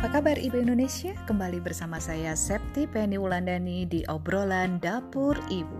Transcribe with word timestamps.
Apa 0.00 0.24
kabar 0.24 0.40
Ibu 0.40 0.64
Indonesia? 0.64 1.12
Kembali 1.28 1.60
bersama 1.60 2.00
saya 2.00 2.32
Septi 2.32 2.88
Penny 2.88 3.20
Wulandani 3.20 3.84
di 3.84 4.00
obrolan 4.08 4.80
Dapur 4.80 5.36
Ibu. 5.52 5.76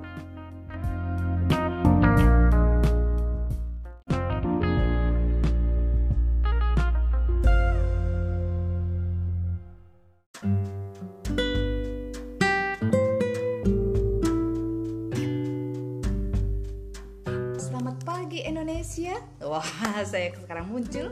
Selamat 17.57 17.97
pagi 18.05 18.45
Indonesia. 18.45 19.17
Wah, 19.41 19.65
saya 20.13 20.37
sekarang 20.37 20.69
muncul. 20.69 21.09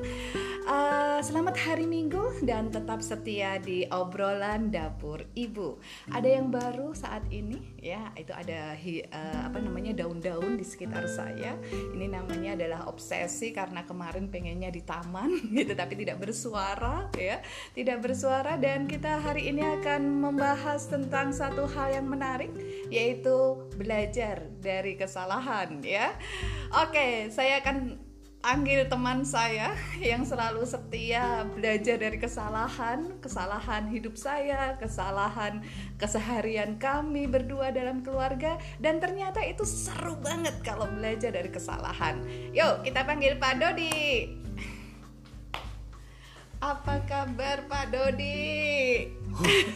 Uh, 0.69 0.88
selamat 1.19 1.59
hari 1.59 1.83
Minggu 1.83 2.47
dan 2.47 2.71
tetap 2.71 3.03
setia 3.03 3.59
di 3.59 3.83
obrolan 3.91 4.71
dapur 4.71 5.27
ibu. 5.35 5.75
Ada 6.15 6.39
yang 6.39 6.55
baru 6.55 6.95
saat 6.95 7.27
ini, 7.35 7.59
ya 7.83 8.15
itu 8.15 8.31
ada 8.31 8.79
uh, 8.79 9.41
apa 9.51 9.59
namanya 9.59 9.99
daun-daun 9.99 10.55
di 10.55 10.63
sekitar 10.63 11.11
saya. 11.11 11.59
Ini 11.91 12.07
namanya 12.07 12.55
adalah 12.55 12.87
obsesi 12.87 13.51
karena 13.51 13.83
kemarin 13.83 14.31
pengennya 14.31 14.71
di 14.71 14.79
taman 14.87 15.43
gitu, 15.59 15.75
tapi 15.75 15.99
tidak 15.99 16.23
bersuara, 16.23 17.11
ya 17.19 17.43
tidak 17.75 17.99
bersuara. 17.99 18.55
Dan 18.55 18.87
kita 18.87 19.19
hari 19.19 19.51
ini 19.51 19.67
akan 19.83 20.23
membahas 20.23 20.87
tentang 20.87 21.35
satu 21.35 21.67
hal 21.67 21.99
yang 21.99 22.07
menarik, 22.07 22.55
yaitu 22.95 23.59
belajar 23.75 24.47
dari 24.63 24.95
kesalahan, 24.95 25.83
ya. 25.83 26.15
Oke, 26.79 27.27
saya 27.35 27.59
akan 27.59 28.07
panggil 28.39 28.87
teman 28.87 29.27
saya 29.27 29.75
yang 30.11 30.23
selalu 30.23 30.63
setia 30.63 31.43
belajar 31.55 31.99
dari 31.99 32.19
kesalahan, 32.19 33.19
kesalahan 33.19 33.91
hidup 33.91 34.15
saya, 34.15 34.79
kesalahan 34.79 35.63
keseharian 35.99 36.79
kami 36.79 37.27
berdua 37.27 37.75
dalam 37.75 38.03
keluarga 38.07 38.57
dan 38.79 39.03
ternyata 39.03 39.43
itu 39.43 39.67
seru 39.67 40.15
banget 40.23 40.55
kalau 40.63 40.87
belajar 40.87 41.35
dari 41.35 41.51
kesalahan. 41.51 42.23
Yuk, 42.55 42.87
kita 42.87 43.03
panggil 43.03 43.35
Pak 43.37 43.55
Dodi. 43.59 43.99
Apa 46.59 47.07
kabar 47.07 47.71
Pak 47.71 47.85
Dodi? 47.95 49.07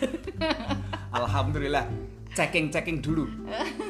Alhamdulillah 1.18 1.86
checking-checking 2.32 3.04
dulu 3.04 3.28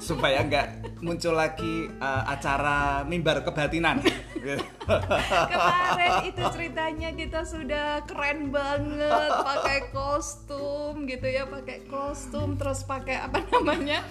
supaya 0.03 0.43
nggak 0.43 0.99
muncul 0.99 1.39
lagi 1.39 1.87
uh, 2.03 2.27
acara 2.27 3.07
mimbar 3.07 3.47
kebatinan. 3.47 4.03
Kemarin 4.43 6.13
itu 6.27 6.43
ceritanya 6.51 7.11
kita 7.15 7.47
sudah 7.47 8.03
keren 8.05 8.51
banget 8.51 9.31
pakai 9.31 9.95
kostum 9.95 11.07
gitu 11.07 11.27
ya, 11.31 11.47
pakai 11.47 11.87
kostum 11.87 12.59
terus 12.59 12.83
pakai 12.83 13.23
apa 13.23 13.39
namanya? 13.49 14.03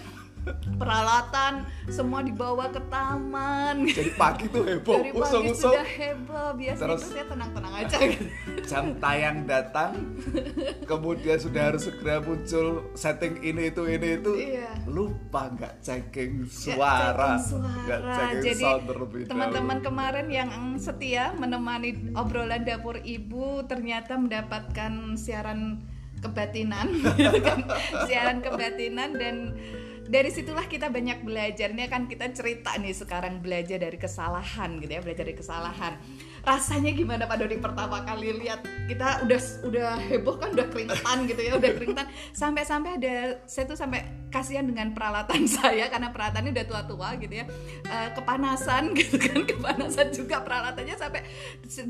Peralatan 0.81 1.65
semua 1.85 2.25
dibawa 2.25 2.69
ke 2.73 2.81
taman. 2.89 3.85
Jadi 3.85 4.11
pagi 4.17 4.49
tuh 4.49 4.65
heboh 4.65 4.97
dari 4.97 5.11
pagi 5.13 5.21
usung, 5.21 5.45
usung. 5.53 5.73
sudah 5.77 5.85
heboh. 5.85 6.49
Biasanya 6.57 6.81
Terus, 6.81 7.01
saya 7.05 7.25
tenang-tenang 7.29 7.73
aja 7.77 7.95
gitu. 8.01 8.25
jam 8.65 8.85
tayang 8.97 9.37
datang 9.45 9.91
kemudian 10.89 11.37
sudah 11.37 11.73
harus 11.73 11.85
segera 11.85 12.23
muncul 12.23 12.89
setting 12.97 13.37
ini 13.45 13.69
itu 13.69 13.83
ini 13.85 14.09
itu. 14.17 14.33
Iya. 14.33 14.69
lupa 14.89 15.53
nggak 15.53 15.73
checking 15.85 16.49
suara. 16.49 17.37
nggak 17.37 18.01
checking 18.01 18.43
jadi 18.57 18.65
teman-teman 19.29 19.79
kemarin 19.85 20.27
yang 20.27 20.49
setia 20.81 21.35
menemani 21.37 22.13
obrolan 22.17 22.65
dapur 22.65 22.97
ibu 23.05 23.61
ternyata 23.69 24.17
mendapatkan 24.17 25.13
siaran 25.13 25.85
kebatinan. 26.21 26.87
Siaran 28.07 28.45
kebatinan 28.45 29.17
dan 29.17 29.57
dari 30.11 30.27
situlah 30.27 30.67
kita 30.67 30.91
banyak 30.91 31.23
belajarnya 31.23 31.87
kan 31.87 32.03
kita 32.03 32.35
cerita 32.35 32.75
nih 32.75 32.91
sekarang 32.91 33.39
belajar 33.39 33.79
dari 33.79 33.95
kesalahan 33.95 34.75
gitu 34.83 34.91
ya 34.91 34.99
belajar 34.99 35.23
dari 35.23 35.37
kesalahan. 35.39 35.93
Rasanya 36.43 36.91
gimana 36.91 37.23
Pak 37.31 37.39
Dodi 37.39 37.63
pertama 37.63 38.03
kali 38.03 38.35
lihat? 38.35 38.59
Kita 38.91 39.23
udah 39.23 39.39
udah 39.71 39.89
heboh 40.11 40.35
kan 40.35 40.51
udah 40.51 40.67
keringetan 40.67 41.31
gitu 41.31 41.41
ya 41.47 41.55
udah 41.55 41.71
keringetan. 41.71 42.07
Sampai-sampai 42.35 42.99
ada 42.99 43.39
saya 43.47 43.63
tuh 43.71 43.79
sampai 43.79 44.03
kasihan 44.31 44.63
dengan 44.65 44.95
peralatan 44.95 45.45
saya 45.59 45.91
karena 45.91 46.09
peralatannya 46.09 46.51
udah 46.55 46.65
tua-tua 46.65 47.09
gitu 47.19 47.43
ya 47.43 47.45
uh, 47.85 48.09
kepanasan 48.15 48.91
gitu 48.99 49.19
kan 49.19 49.43
kepanasan 49.43 50.07
juga 50.15 50.39
peralatannya 50.41 50.95
sampai 50.95 51.21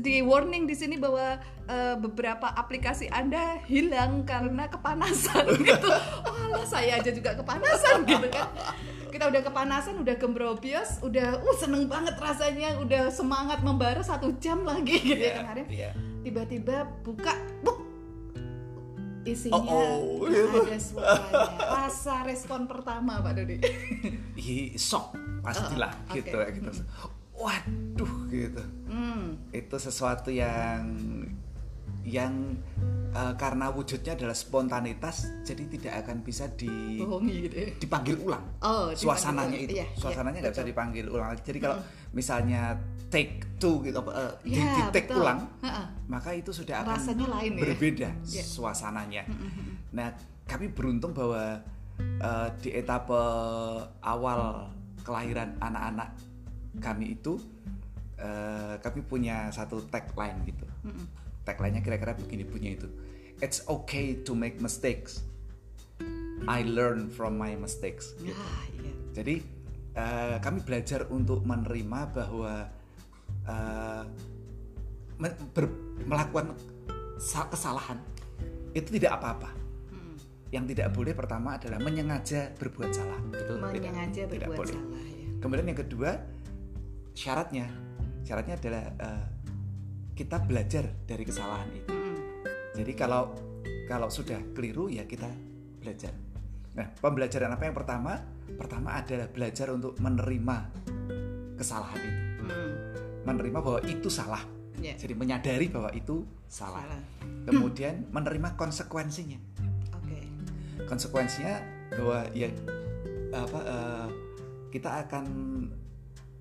di 0.02 0.20
warning 0.20 0.66
di 0.66 0.74
sini 0.74 0.98
bahwa 0.98 1.38
uh, 1.70 1.94
beberapa 1.96 2.50
aplikasi 2.52 3.08
Anda 3.08 3.62
hilang 3.64 4.26
karena 4.26 4.66
kepanasan 4.68 5.46
gitu. 5.68 5.90
Oh, 6.26 6.60
saya 6.66 6.98
aja 6.98 7.10
juga 7.14 7.38
kepanasan 7.38 8.04
gitu 8.04 8.26
kan 8.28 8.50
kita 9.12 9.28
udah 9.28 9.42
kepanasan, 9.44 10.00
udah 10.00 10.16
gembrobios, 10.16 10.96
udah 11.04 11.36
uh 11.36 11.56
seneng 11.60 11.84
banget 11.84 12.16
rasanya, 12.16 12.80
udah 12.80 13.12
semangat 13.12 13.60
membara 13.60 14.00
satu 14.00 14.32
jam 14.40 14.64
lagi 14.64 14.96
gitu 15.04 15.20
yeah, 15.20 15.20
ya 15.20 15.28
iya, 15.28 15.40
kemarin. 15.44 15.66
Yeah. 15.68 15.92
Tiba-tiba 16.24 16.76
buka, 17.04 17.36
buk 17.60 17.81
isinya 19.22 19.58
oh, 19.58 20.26
oh. 20.26 20.66
ada 20.66 20.78
suaranya. 20.78 21.46
Rasa 21.86 22.26
respon 22.26 22.66
pertama 22.66 23.22
Pak 23.22 23.32
Dodi. 23.38 23.56
Sok 24.90 25.14
pastilah 25.42 25.92
oh, 26.10 26.14
gitu 26.14 26.36
okay. 26.38 26.50
ya 26.50 26.56
gitu. 26.58 26.70
Waduh 27.38 28.14
gitu. 28.30 28.62
Hmm. 28.90 29.38
Itu 29.54 29.76
sesuatu 29.78 30.30
yang 30.30 30.98
yang 32.02 32.58
uh, 33.12 33.32
karena 33.36 33.68
wujudnya 33.72 34.16
adalah 34.16 34.36
spontanitas 34.36 35.44
jadi 35.44 35.64
tidak 35.68 35.92
akan 36.04 36.16
bisa 36.24 36.48
di 36.52 37.00
gitu 37.00 37.56
ya? 37.56 37.68
dipanggil 37.78 38.16
ulang 38.20 38.44
oh, 38.64 38.90
suasananya 38.96 39.58
itu 39.58 39.72
iya, 39.78 39.86
iya 39.86 39.98
suasananya 39.98 40.38
nggak 40.42 40.52
iya, 40.52 40.58
bisa 40.60 40.68
dipanggil 40.68 41.06
ulang 41.08 41.28
jadi 41.40 41.58
kalau 41.60 41.76
uh. 41.78 41.84
misalnya 42.12 42.76
take 43.12 43.44
two 43.60 43.84
gitu 43.84 44.00
uh, 44.00 44.32
di, 44.42 44.56
di 44.56 44.82
take 44.90 45.08
betul. 45.12 45.22
ulang 45.22 45.40
uh 45.60 45.66
-uh. 45.68 45.86
maka 46.08 46.32
itu 46.32 46.50
sudah 46.50 46.84
akan 46.84 46.96
Rasanya 46.96 47.26
lain 47.38 47.52
ya? 47.56 47.62
berbeda 47.68 48.08
ya? 48.26 48.44
suasananya 48.44 49.22
nah 49.92 50.08
kami 50.48 50.72
beruntung 50.72 51.12
bahwa 51.12 51.60
uh, 52.20 52.48
di 52.58 52.70
etapa 52.72 53.20
awal 54.02 54.72
kelahiran 55.04 55.54
anak-anak 55.60 56.10
kami 56.80 57.18
itu 57.18 57.36
uh, 58.22 58.74
kami 58.78 59.02
punya 59.02 59.50
satu 59.50 59.82
tagline 59.90 60.46
gitu 60.46 60.64
tagline-nya 61.42 61.82
kira-kira 61.82 62.14
begini 62.14 62.46
punya 62.46 62.70
itu 62.78 62.86
it's 63.42 63.66
okay 63.66 64.14
to 64.22 64.32
make 64.38 64.62
mistakes 64.62 65.26
I 66.46 66.66
learn 66.66 67.10
from 67.10 67.38
my 67.38 67.54
mistakes 67.54 68.14
gitu. 68.22 68.34
ah, 68.34 68.62
iya. 68.78 68.92
jadi 69.14 69.34
uh, 69.98 70.36
kami 70.38 70.62
belajar 70.62 71.06
untuk 71.10 71.42
menerima 71.46 72.00
bahwa 72.14 72.66
uh, 73.46 74.04
ber, 75.54 75.64
melakukan 76.06 76.54
kesalahan 77.50 77.98
itu 78.74 78.98
tidak 78.98 79.22
apa-apa 79.22 79.50
hmm. 79.94 80.16
yang 80.50 80.64
tidak 80.66 80.90
boleh 80.90 81.14
pertama 81.14 81.54
adalah 81.54 81.78
menyengaja 81.78 82.50
berbuat 82.58 82.90
salah 82.90 83.20
itu 83.30 83.52
menyengaja 83.58 84.26
tidak, 84.26 84.50
berbuat 84.50 84.50
tidak 84.50 84.58
boleh. 84.58 84.74
salah 84.74 85.02
ya. 85.14 85.28
kemudian 85.38 85.66
yang 85.70 85.78
kedua 85.78 86.10
syaratnya 87.12 87.66
syaratnya 88.22 88.54
adalah 88.58 88.84
uh, 88.98 89.24
kita 90.12 90.42
belajar 90.44 90.84
dari 91.06 91.24
kesalahan 91.26 91.68
itu. 91.74 91.92
Hmm. 91.92 92.18
Jadi 92.76 92.92
kalau 92.94 93.34
kalau 93.86 94.08
sudah 94.08 94.38
keliru 94.54 94.88
ya 94.88 95.04
kita 95.04 95.28
belajar. 95.82 96.14
Nah, 96.72 96.88
pembelajaran 97.02 97.52
apa 97.52 97.68
yang 97.68 97.76
pertama? 97.76 98.16
Pertama 98.56 98.96
adalah 98.96 99.28
belajar 99.28 99.68
untuk 99.74 99.98
menerima 100.00 100.56
kesalahan 101.58 102.00
itu. 102.00 102.22
Hmm. 102.48 102.72
Menerima 103.28 103.58
bahwa 103.60 103.80
itu 103.84 104.08
salah. 104.08 104.42
Yeah. 104.80 104.96
Jadi 104.96 105.14
menyadari 105.14 105.68
bahwa 105.68 105.92
itu 105.92 106.24
salah. 106.48 106.82
salah. 106.86 107.02
Kemudian 107.44 108.06
menerima 108.16 108.56
konsekuensinya. 108.56 109.38
Okay. 110.02 110.24
Konsekuensinya 110.88 111.60
bahwa 111.92 112.24
ya 112.32 112.48
apa 113.32 113.60
uh, 113.64 114.08
kita 114.72 115.04
akan 115.04 115.24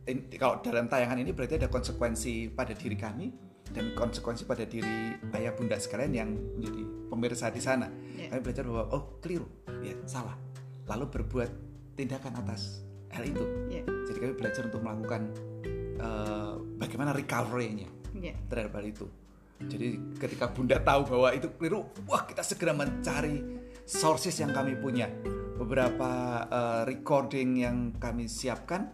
in, 0.08 0.26
kalau 0.38 0.62
dalam 0.64 0.90
tayangan 0.90 1.18
ini 1.22 1.32
berarti 1.36 1.62
ada 1.62 1.70
konsekuensi 1.70 2.50
pada 2.54 2.74
diri 2.74 2.98
kami 2.98 3.28
dan 3.72 3.96
konsekuensi 3.96 4.44
pada 4.44 4.68
diri 4.68 5.16
ayah 5.38 5.54
bunda 5.56 5.80
sekalian 5.80 6.12
yang 6.12 6.30
menjadi 6.60 6.82
pemirsa 7.08 7.48
di 7.54 7.62
sana. 7.64 7.88
Yeah. 8.18 8.36
Kami 8.36 8.42
belajar 8.44 8.64
bahwa 8.68 8.84
oh 8.92 9.04
keliru, 9.24 9.48
ya 9.84 9.96
salah. 10.04 10.36
Lalu 10.90 11.06
berbuat 11.08 11.52
tindakan 11.96 12.36
atas 12.44 12.84
hal 13.16 13.24
itu. 13.24 13.46
Yeah. 13.72 13.86
Jadi 14.10 14.18
kami 14.20 14.34
belajar 14.36 14.68
untuk 14.68 14.82
melakukan 14.84 15.22
uh, 16.04 16.60
bagaimana 16.80 17.16
recovery-nya 17.16 17.88
yeah. 18.18 18.36
terhadap 18.52 18.76
hal 18.76 18.86
itu. 18.88 19.08
Jadi 19.62 20.18
ketika 20.18 20.50
bunda 20.50 20.82
tahu 20.82 21.06
bahwa 21.06 21.30
itu 21.38 21.54
keliru, 21.54 21.86
wah 22.10 22.26
kita 22.26 22.42
segera 22.42 22.74
mencari 22.74 23.62
sources 23.86 24.34
yang 24.42 24.52
kami 24.52 24.74
punya. 24.74 25.06
Beberapa 25.62 26.42
uh, 26.50 26.82
recording 26.90 27.62
yang 27.62 27.78
kami 28.02 28.26
siapkan 28.26 28.90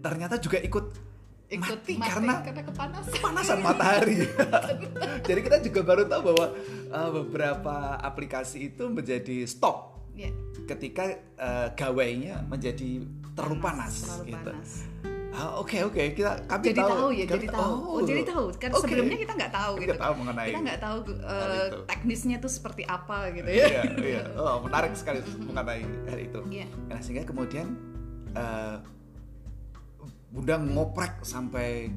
ternyata 0.00 0.40
juga 0.40 0.58
ikut 0.58 0.86
ikut 1.50 1.82
mati 1.82 1.98
karena 1.98 2.34
karena 2.46 2.62
kepanasan 2.62 3.10
kepanasan 3.10 3.58
matahari. 3.58 4.22
Jadi 5.28 5.40
kita 5.42 5.58
juga 5.66 5.80
baru 5.82 6.02
tahu 6.06 6.20
bahwa 6.30 6.46
uh, 6.94 7.10
beberapa 7.22 7.76
aplikasi 7.98 8.70
itu 8.70 8.86
menjadi 8.86 9.42
stop 9.50 9.98
ya, 10.14 10.30
ketika 10.70 11.10
uh, 11.36 11.74
gawainya 11.74 12.46
menjadi 12.46 13.02
terlalu 13.34 13.56
panas, 13.58 13.92
terlalu 14.06 14.24
gitu. 14.30 14.50
panas. 14.54 14.70
Ah, 15.30 15.62
Oke 15.62 15.78
oke 15.86 16.10
kita 16.18 16.42
kami 16.50 16.74
jadi 16.74 16.82
tahu, 16.82 17.14
ya 17.14 17.22
kami 17.22 17.34
jadi 17.38 17.46
tahu 17.54 17.74
oh, 17.86 18.00
jadi 18.02 18.22
tahu 18.26 18.44
kan 18.58 18.70
Oke. 18.74 18.82
sebelumnya 18.82 19.14
kita 19.14 19.32
nggak 19.38 19.52
tahu 19.54 19.72
Kita 19.78 19.86
gitu 19.86 20.02
tahu 20.02 20.14
mengenai 20.18 20.48
kita 20.50 20.60
nggak 20.66 20.80
tahu 20.82 20.96
uh, 20.98 21.66
itu. 21.70 21.78
teknisnya 21.86 22.36
tuh 22.42 22.50
seperti 22.50 22.82
apa 22.82 23.30
gitu 23.30 23.46
ya 23.46 23.66
iya 23.70 23.82
iya 24.02 24.22
oh 24.34 24.58
menarik 24.66 24.90
sekali 24.98 25.22
mengenai 25.48 25.86
hal 25.86 26.18
itu 26.18 26.40
Iya. 26.50 26.66
nah 26.90 26.98
sehingga 26.98 27.22
kemudian 27.30 27.78
eh, 28.34 28.76
bunda 30.30 30.56
ngoprek 30.56 31.20
sampai 31.20 31.90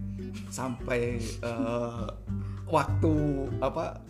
sampai 0.50 1.02
eh, 1.22 2.06
waktu 2.66 3.14
apa 3.60 4.02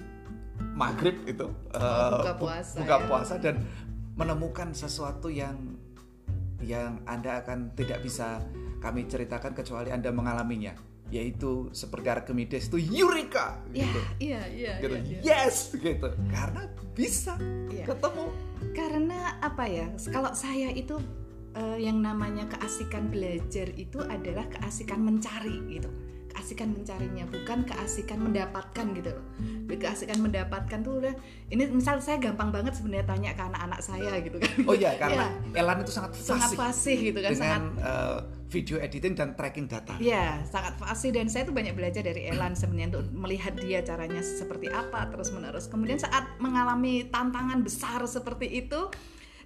maghrib 0.74 1.22
itu 1.26 1.48
Oh, 1.74 2.10
buka 2.18 2.34
bu- 2.34 2.48
puasa, 2.48 2.76
buka 2.80 2.96
ya. 2.96 3.06
puasa 3.06 3.34
dan 3.38 3.56
menemukan 4.16 4.72
sesuatu 4.72 5.28
yang 5.28 5.76
yang 6.64 7.04
anda 7.04 7.44
akan 7.44 7.76
tidak 7.76 8.00
bisa 8.00 8.40
kami 8.80 9.04
ceritakan 9.04 9.52
kecuali 9.52 9.92
anda 9.92 10.08
mengalaminya 10.10 10.72
yaitu 11.10 11.70
seperti 11.70 12.08
Archimedes 12.08 12.72
itu 12.72 12.80
Eureka 12.80 13.60
Iya, 13.70 13.84
gitu 13.84 14.00
iya, 14.20 14.42
iya, 14.48 14.74
gitu 14.80 14.96
iya, 14.96 15.04
iya. 15.04 15.20
yes 15.44 15.76
gitu 15.76 16.08
karena 16.32 16.64
bisa 16.96 17.36
Iya. 17.70 17.86
ketemu 17.86 18.26
Karena 18.74 19.38
apa 19.38 19.68
ya? 19.68 19.86
Kalau 20.08 20.32
saya 20.34 20.72
itu 20.72 20.98
eh, 21.56 21.78
yang 21.82 22.02
namanya 22.02 22.50
keasikan 22.50 23.10
belajar 23.10 23.70
itu 23.78 24.02
adalah 24.02 24.46
keasikan 24.50 25.02
mencari 25.02 25.58
gitu. 25.70 25.90
Keasikan 26.34 26.74
mencarinya 26.74 27.30
bukan 27.30 27.62
keasikan 27.62 28.18
mendapatkan 28.18 28.86
gitu 28.98 29.10
loh. 29.14 29.26
Keasikan 29.70 30.18
mendapatkan 30.18 30.82
tuh 30.82 30.94
udah 30.98 31.14
ini 31.54 31.70
misal 31.70 32.02
saya 32.02 32.18
gampang 32.18 32.50
banget 32.50 32.74
sebenarnya 32.74 33.06
tanya 33.06 33.32
ke 33.38 33.44
anak-anak 33.46 33.80
saya 33.86 34.18
gitu 34.18 34.42
kan. 34.42 34.52
oh 34.66 34.74
iya 34.74 34.98
karena 35.02 35.30
Elan 35.54 35.86
itu 35.86 35.94
sangat 35.94 36.18
sangat 36.18 36.58
fasih 36.58 36.58
fasih 36.58 36.98
gitu 37.14 37.20
kan, 37.22 37.32
sangat 37.38 37.42
dengan 37.46 37.64
eh, 37.86 38.20
video 38.54 38.78
editing 38.78 39.14
dan 39.18 39.34
tracking 39.34 39.66
data 39.66 39.98
Ya, 39.98 40.46
sangat 40.46 40.78
fasih 40.78 41.10
dan 41.10 41.26
saya 41.26 41.50
tuh 41.50 41.58
banyak 41.58 41.74
belajar 41.74 42.06
dari 42.06 42.30
Elan 42.30 42.54
sebenarnya 42.54 42.98
untuk 42.98 43.10
melihat 43.14 43.54
dia 43.58 43.82
caranya 43.82 44.22
seperti 44.22 44.70
apa 44.70 45.10
terus 45.10 45.34
menerus. 45.34 45.66
Kemudian 45.66 45.98
saat 45.98 46.38
mengalami 46.38 47.10
tantangan 47.10 47.66
besar 47.66 48.06
seperti 48.06 48.46
itu, 48.66 48.94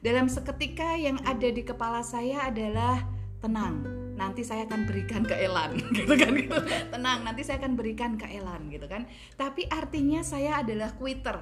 dalam 0.02 0.30
seketika 0.30 0.98
yang 0.98 1.18
ada 1.26 1.50
di 1.50 1.64
kepala 1.66 2.06
saya 2.06 2.50
adalah 2.50 3.06
tenang. 3.42 3.86
Nanti 4.18 4.42
saya 4.42 4.66
akan 4.66 4.90
berikan 4.90 5.22
ke 5.22 5.38
Elan 5.38 5.78
gitu 5.98 6.14
kan 6.18 6.34
gitu. 6.34 6.58
Tenang, 6.90 7.22
nanti 7.22 7.42
saya 7.46 7.62
akan 7.62 7.78
berikan 7.78 8.18
ke 8.18 8.26
Elan 8.26 8.70
gitu 8.74 8.90
kan. 8.90 9.06
Tapi 9.38 9.70
artinya 9.70 10.26
saya 10.26 10.66
adalah 10.66 10.94
quitter 10.98 11.38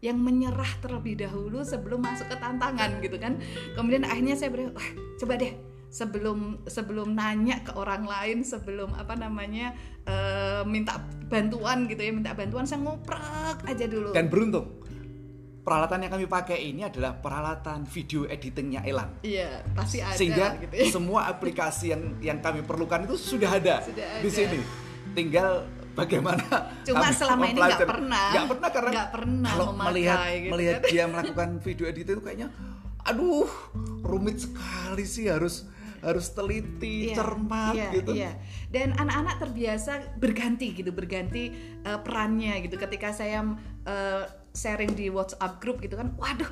yang 0.00 0.16
menyerah 0.16 0.80
terlebih 0.80 1.20
dahulu 1.20 1.60
sebelum 1.60 2.00
masuk 2.00 2.30
ke 2.30 2.36
tantangan 2.38 3.02
gitu 3.02 3.18
kan. 3.18 3.36
Kemudian 3.74 4.06
akhirnya 4.06 4.38
saya 4.38 4.48
ber 4.54 4.72
Wah, 4.72 4.90
coba 5.20 5.36
deh 5.36 5.52
sebelum 5.90 6.62
sebelum 6.70 7.18
nanya 7.18 7.66
ke 7.66 7.74
orang 7.74 8.06
lain 8.06 8.46
sebelum 8.46 8.94
apa 8.94 9.18
namanya 9.18 9.74
eh, 10.06 10.62
minta 10.62 11.02
bantuan 11.26 11.90
gitu 11.90 11.98
ya 11.98 12.14
minta 12.14 12.30
bantuan 12.30 12.62
saya 12.62 12.78
ngoprek 12.86 13.66
aja 13.66 13.90
dulu 13.90 14.14
dan 14.14 14.30
beruntung 14.30 14.70
peralatan 15.60 16.02
yang 16.02 16.12
kami 16.12 16.26
pakai 16.26 16.58
ini 16.62 16.82
adalah 16.82 17.12
peralatan 17.14 17.84
video 17.84 18.24
editingnya 18.24 18.80
Elan 18.82 19.20
iya 19.20 19.60
pasti 19.72 20.00
ada 20.00 20.16
sehingga 20.16 20.56
gitu 20.58 20.74
ya 20.74 20.88
semua 20.88 21.28
aplikasi 21.28 21.92
yang 21.92 22.02
yang 22.20 22.38
kami 22.40 22.64
perlukan 22.64 23.04
itu 23.04 23.16
sudah 23.16 23.50
ada, 23.60 23.84
Sudah 23.84 24.08
di 24.20 24.26
ada. 24.26 24.34
sini 24.34 24.58
tinggal 25.12 25.68
bagaimana 25.92 26.44
Cuma 26.86 27.10
selama 27.10 27.44
ini 27.44 27.60
nggak 27.60 27.82
pernah. 27.84 28.26
nggak 28.32 28.46
pernah 28.48 28.68
karena 28.70 28.90
Nggak 28.94 29.10
pernah 29.12 29.50
kalau 29.50 29.66
memakai 29.74 29.88
melihat 29.92 30.18
gitu 30.24 30.50
melihat 30.50 30.80
kan. 30.80 30.90
dia 30.90 31.04
melakukan 31.06 31.48
video 31.60 31.84
editing 31.86 32.14
itu 32.16 32.22
kayaknya 32.22 32.48
aduh 33.00 33.48
rumit 34.00 34.36
sekali 34.38 35.04
sih 35.04 35.28
harus 35.28 35.66
harus 36.00 36.32
teliti 36.32 37.12
Iya, 37.12 37.16
cermat 37.16 37.74
iya, 37.76 37.88
gitu 37.92 38.12
iya. 38.16 38.32
Dan 38.72 38.96
anak-anak 38.96 39.36
terbiasa 39.36 40.16
berganti 40.16 40.72
gitu, 40.72 40.96
berganti 40.96 41.52
eh, 41.82 41.98
perannya 42.00 42.64
gitu. 42.64 42.80
Ketika 42.80 43.12
saya 43.12 43.44
eh, 43.84 44.24
sharing 44.50 44.92
di 44.98 45.08
WhatsApp 45.08 45.62
grup 45.62 45.78
gitu 45.78 45.94
kan, 45.94 46.10
waduh, 46.18 46.48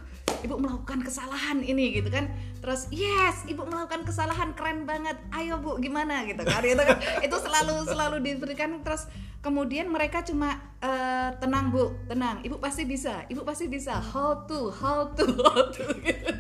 ibu 0.47 0.55
melakukan 0.59 1.03
kesalahan 1.03 1.63
ini 1.63 1.99
gitu 1.99 2.09
kan. 2.11 2.31
Terus 2.63 2.87
yes, 2.95 3.47
ibu 3.51 3.67
melakukan 3.67 4.07
kesalahan 4.07 4.55
keren 4.55 4.87
banget. 4.87 5.19
Ayo 5.35 5.59
bu, 5.59 5.79
gimana 5.83 6.23
gitu 6.27 6.43
kan? 6.47 6.63
Itu, 6.63 6.83
kan, 6.83 6.99
itu 7.23 7.37
selalu 7.39 7.75
selalu 7.87 8.17
diberikan 8.23 8.83
terus. 8.87 9.11
Kemudian 9.39 9.87
mereka 9.91 10.27
cuma 10.27 10.59
eh, 10.79 11.29
tenang 11.39 11.71
bu, 11.71 11.91
tenang. 12.07 12.39
Ibu 12.43 12.57
pasti 12.59 12.87
bisa, 12.87 13.27
ibu 13.27 13.43
pasti 13.43 13.67
bisa. 13.67 13.99
How 13.99 14.47
to, 14.47 14.71
how 14.71 15.11
to, 15.15 15.25
how 15.43 15.69
to. 15.75 15.85
Gitu. 16.03 16.31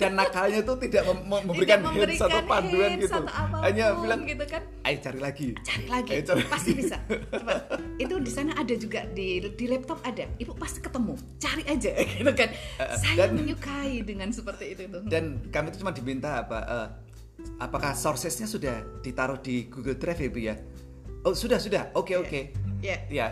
dan 0.00 0.16
nakalnya 0.16 0.64
itu 0.64 0.74
tidak 0.88 1.02
mem- 1.12 1.24
mem- 1.28 1.44
memberikan, 1.44 1.78
Tidak 1.84 1.92
hint 1.92 2.24
atau 2.24 2.40
panduan 2.48 2.90
gitu. 2.96 3.12
atau 3.20 3.28
apa 3.28 3.52
pun 3.52 3.64
hanya 3.68 3.86
bilang 4.00 4.20
gitu 4.24 4.44
kan. 4.48 4.62
Ayo 4.88 4.96
cari 5.04 5.20
lagi. 5.20 5.48
Cari 5.60 5.86
lagi. 5.92 6.10
Ayo 6.16 6.22
cari 6.24 6.42
pasti 6.48 6.70
lagi." 6.72 6.80
bisa. 6.80 6.96
Coba. 7.04 7.54
itu 8.00 8.14
di 8.16 8.30
sana 8.32 8.50
ada 8.56 8.74
juga. 8.80 9.00
Di 9.12 9.44
di 9.44 9.64
laptop 9.68 10.00
ada. 10.00 10.24
Ibu 10.40 10.56
pasti 10.56 10.80
ketemu. 10.80 11.14
Cari 11.36 11.62
aja. 11.68 11.90
Gitu 12.16 12.32
kan. 12.32 12.48
Saya 12.96 13.28
dan- 13.28 13.36
menyukai 13.36 14.00
dengan 14.00 14.32
seperti 14.32 14.72
itu 14.72 14.88
tuh. 14.88 15.04
Dan 15.04 15.44
kami 15.52 15.68
itu 15.68 15.84
cuma 15.84 15.92
diminta 15.92 16.48
apa 16.48 16.58
eh, 16.64 16.88
apakah 17.60 17.92
sourcesnya 17.92 18.48
sudah 18.48 18.80
ditaruh 19.04 19.36
di 19.40 19.68
Google 19.68 20.00
Drive 20.00 20.20
ya 20.20 20.28
Bu 20.32 20.40
ya 20.40 20.56
oh 21.24 21.34
sudah 21.36 21.58
sudah. 21.60 21.92
Oke 21.96 22.14
Iya. 22.16 22.22
oke. 22.22 22.40
Ya 22.80 22.96
ya 23.12 23.26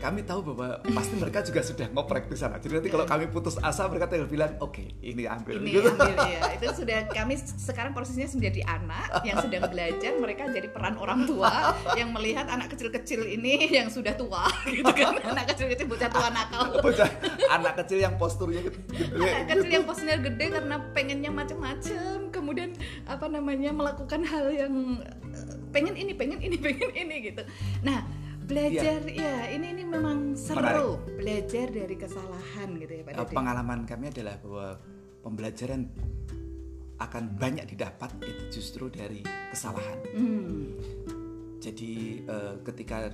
kami 0.00 0.24
tahu 0.24 0.40
bahwa 0.52 0.80
pasti 0.96 1.12
mereka 1.20 1.44
juga 1.44 1.60
sudah 1.60 1.92
ngoprek 1.92 2.28
di 2.32 2.36
sana. 2.40 2.56
Jadi 2.56 2.80
nanti 2.80 2.88
kalau 2.88 3.04
kami 3.04 3.28
putus 3.28 3.60
asa 3.60 3.84
mereka 3.84 4.08
tinggal 4.08 4.28
bilang 4.28 4.56
oke 4.64 4.80
ini 5.04 5.28
ambil. 5.28 5.60
Ini 5.60 5.76
gitu. 5.76 5.92
ambil 5.92 6.16
ya 6.24 6.40
itu 6.56 6.66
sudah 6.72 6.98
kami 7.12 7.36
sekarang 7.40 7.92
posisinya 7.92 8.32
menjadi 8.32 8.60
anak 8.64 9.08
yang 9.28 9.36
sedang 9.44 9.68
belajar 9.68 10.12
mereka 10.16 10.48
jadi 10.48 10.68
peran 10.72 10.96
orang 10.96 11.28
tua 11.28 11.76
yang 12.00 12.16
melihat 12.16 12.48
anak 12.48 12.72
kecil-kecil 12.72 13.28
ini 13.28 13.68
yang 13.76 13.92
sudah 13.92 14.16
tua 14.16 14.48
gitu 14.72 14.88
kan. 14.88 15.20
Anak 15.20 15.52
kecil-kecil 15.52 15.84
bocah 15.84 16.08
tua 16.08 16.28
nakal. 16.32 16.80
Bocah, 16.80 17.08
anak 17.52 17.84
kecil 17.84 18.00
yang 18.00 18.16
posturnya 18.16 18.60
gitu 18.64 18.78
anak 19.14 19.46
kecil 19.52 19.70
yang 19.70 19.84
posisinya 19.86 20.18
gede 20.20 20.46
karena 20.52 20.76
pengennya 20.92 21.30
macam-macam 21.30 22.16
kemudian 22.32 22.70
apa 23.06 23.26
namanya 23.28 23.70
melakukan 23.70 24.22
hal 24.26 24.48
yang 24.50 25.00
eh, 25.04 25.63
pengen 25.74 25.94
ini 25.98 26.12
pengen 26.14 26.38
ini 26.38 26.56
pengen 26.66 26.90
ini 26.94 27.16
gitu. 27.26 27.42
Nah 27.82 28.06
belajar 28.44 29.00
ya 29.08 29.48
ini 29.50 29.72
ini 29.72 29.82
memang 29.82 30.36
seru 30.36 31.00
belajar 31.16 31.66
dari 31.66 31.96
kesalahan 31.96 32.76
gitu 32.76 32.92
ya 32.92 33.02
Pak 33.02 33.12
Eh, 33.12 33.24
Dede. 33.24 33.34
pengalaman 33.34 33.78
kami 33.82 34.12
adalah 34.12 34.36
bahwa 34.38 34.66
pembelajaran 35.24 35.88
akan 36.94 37.24
banyak 37.34 37.66
didapat 37.66 38.12
itu 38.22 38.60
justru 38.60 38.86
dari 38.86 39.24
kesalahan. 39.50 39.98
Hmm, 40.14 40.76
Jadi 41.58 42.22
eh, 42.22 42.54
ketika 42.62 43.10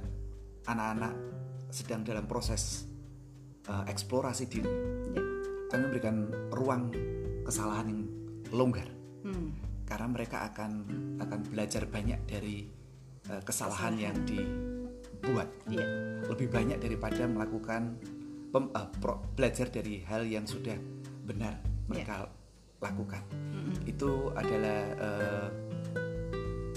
anak-anak 0.66 1.14
sedang 1.70 2.02
dalam 2.02 2.26
proses 2.26 2.84
eh, 3.64 3.84
eksplorasi 3.86 4.50
diri, 4.50 4.66
ya. 5.14 5.22
kami 5.70 5.80
memberikan 5.86 6.16
ruang 6.50 6.90
kesalahan 7.46 7.86
yang 7.88 8.02
longgar. 8.50 8.90
Hmm, 9.22 9.54
karena 9.90 10.06
mereka 10.06 10.46
akan 10.46 10.70
akan 11.18 11.40
belajar 11.50 11.82
banyak 11.90 12.22
dari 12.30 12.70
eh, 13.26 13.42
kesalahan, 13.42 13.98
yang 13.98 14.16
dibuat, 14.22 15.50
iya 15.66 15.82
lebih 16.30 16.46
banyak 16.46 16.78
daripada 16.78 17.26
melakukan 17.26 17.98
pem- 18.54 18.70
eh, 18.70 18.88
pro- 19.02 19.18
belajar 19.34 19.66
dari 19.66 20.06
hal 20.06 20.22
yang 20.30 20.46
sudah 20.46 20.78
benar 21.26 21.58
mereka 21.90 22.30
lakukan. 22.78 23.26
Mm-mm. 23.34 23.90
Itu 23.90 24.30
adalah 24.38 24.78
eh, 24.94 25.48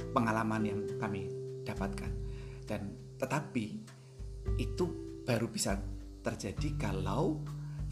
pengalaman 0.09 0.61
yang 0.65 0.79
kami 0.97 1.29
dapatkan 1.61 2.11
dan 2.65 2.97
tetapi 3.21 3.65
itu 4.57 4.85
baru 5.23 5.47
bisa 5.47 5.79
terjadi 6.25 6.75
kalau 6.75 7.39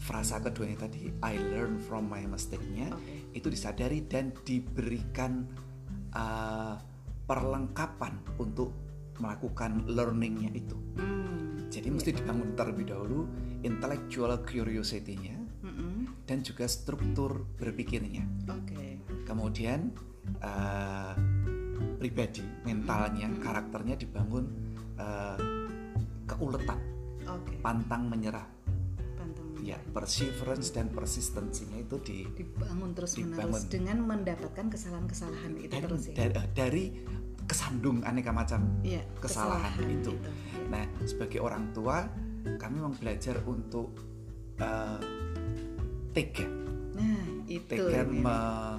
frasa 0.02 0.42
keduanya 0.42 0.86
tadi 0.86 1.14
I 1.22 1.38
learn 1.38 1.78
from 1.78 2.10
my 2.10 2.26
mistake-nya 2.26 2.90
Oke. 2.90 3.21
Itu 3.32 3.48
disadari 3.48 4.04
dan 4.06 4.32
diberikan 4.44 5.44
uh, 6.12 6.76
perlengkapan 7.24 8.20
untuk 8.36 8.72
melakukan 9.20 9.86
learningnya 9.88 10.50
itu. 10.56 10.76
Hmm, 10.98 11.68
jadi 11.68 11.88
mesti 11.92 12.10
dibangun 12.16 12.52
terlebih 12.58 12.90
dahulu 12.90 13.28
intellectual 13.62 14.42
curiosity-nya 14.42 15.36
mm-mm. 15.62 16.26
dan 16.26 16.42
juga 16.42 16.66
struktur 16.66 17.46
berpikirnya. 17.56 18.26
Oke. 18.50 18.98
Kemudian 19.22 19.94
uh, 20.42 21.14
pribadi 21.96 22.42
mentalnya 22.66 23.30
Hmm. 23.30 23.38
karakternya 23.38 23.94
dibangun 23.94 24.44
uh, 24.98 25.38
keuletan. 26.26 26.80
Oke. 27.22 27.54
Pantang 27.62 28.10
menyerah 28.10 28.61
ya 29.62 29.78
perseverance 29.94 30.74
dan 30.74 30.90
persistensinya 30.90 31.78
itu 31.78 31.96
di 32.02 32.26
dibangun 32.28 32.90
terus 32.92 33.14
Dibangun. 33.14 33.54
menerus 33.54 33.70
dengan 33.70 33.96
mendapatkan 34.02 34.66
kesalahan-kesalahan 34.68 35.52
itu 35.56 35.70
dan 35.70 35.80
terus 35.86 36.02
ya 36.04 36.14
dari, 36.18 36.34
dari 36.52 36.84
kesandung 37.42 38.02
aneka 38.02 38.30
macam 38.30 38.82
Iya, 38.82 39.02
kesalahan, 39.18 39.70
kesalahan 39.78 39.98
itu. 39.98 40.12
itu. 40.14 40.30
Nah, 40.66 40.84
sebagai 41.04 41.38
orang 41.38 41.70
tua, 41.70 42.06
kami 42.58 42.74
memang 42.78 42.94
belajar 42.96 43.38
untuk 43.44 43.92
eh, 44.56 44.98
tega, 46.12 46.46
Nah, 46.92 47.22
itu 47.46 47.66
tega 47.66 48.02
me- 48.04 48.78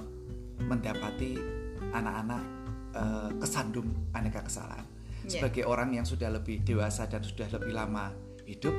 mendapati 0.60 1.36
anak-anak 1.92 2.42
eh, 2.92 3.30
kesandung 3.38 3.88
aneka 4.12 4.40
kesalahan. 4.42 4.84
Iya. 5.24 5.40
Sebagai 5.40 5.64
orang 5.64 5.92
yang 5.92 6.04
sudah 6.04 6.28
lebih 6.28 6.60
dewasa 6.62 7.08
dan 7.08 7.20
sudah 7.20 7.48
lebih 7.48 7.72
lama 7.72 8.12
hidup, 8.44 8.74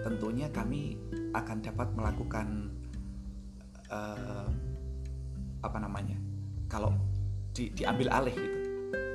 tentunya 0.00 0.48
kami 0.48 0.96
akan 1.32 1.58
dapat 1.60 1.88
melakukan 1.94 2.46
eh, 3.90 4.48
apa 5.60 5.78
namanya? 5.78 6.16
Kalau 6.70 6.94
di- 7.50 7.74
diambil 7.74 8.08
alih 8.14 8.34
gitu, 8.34 8.58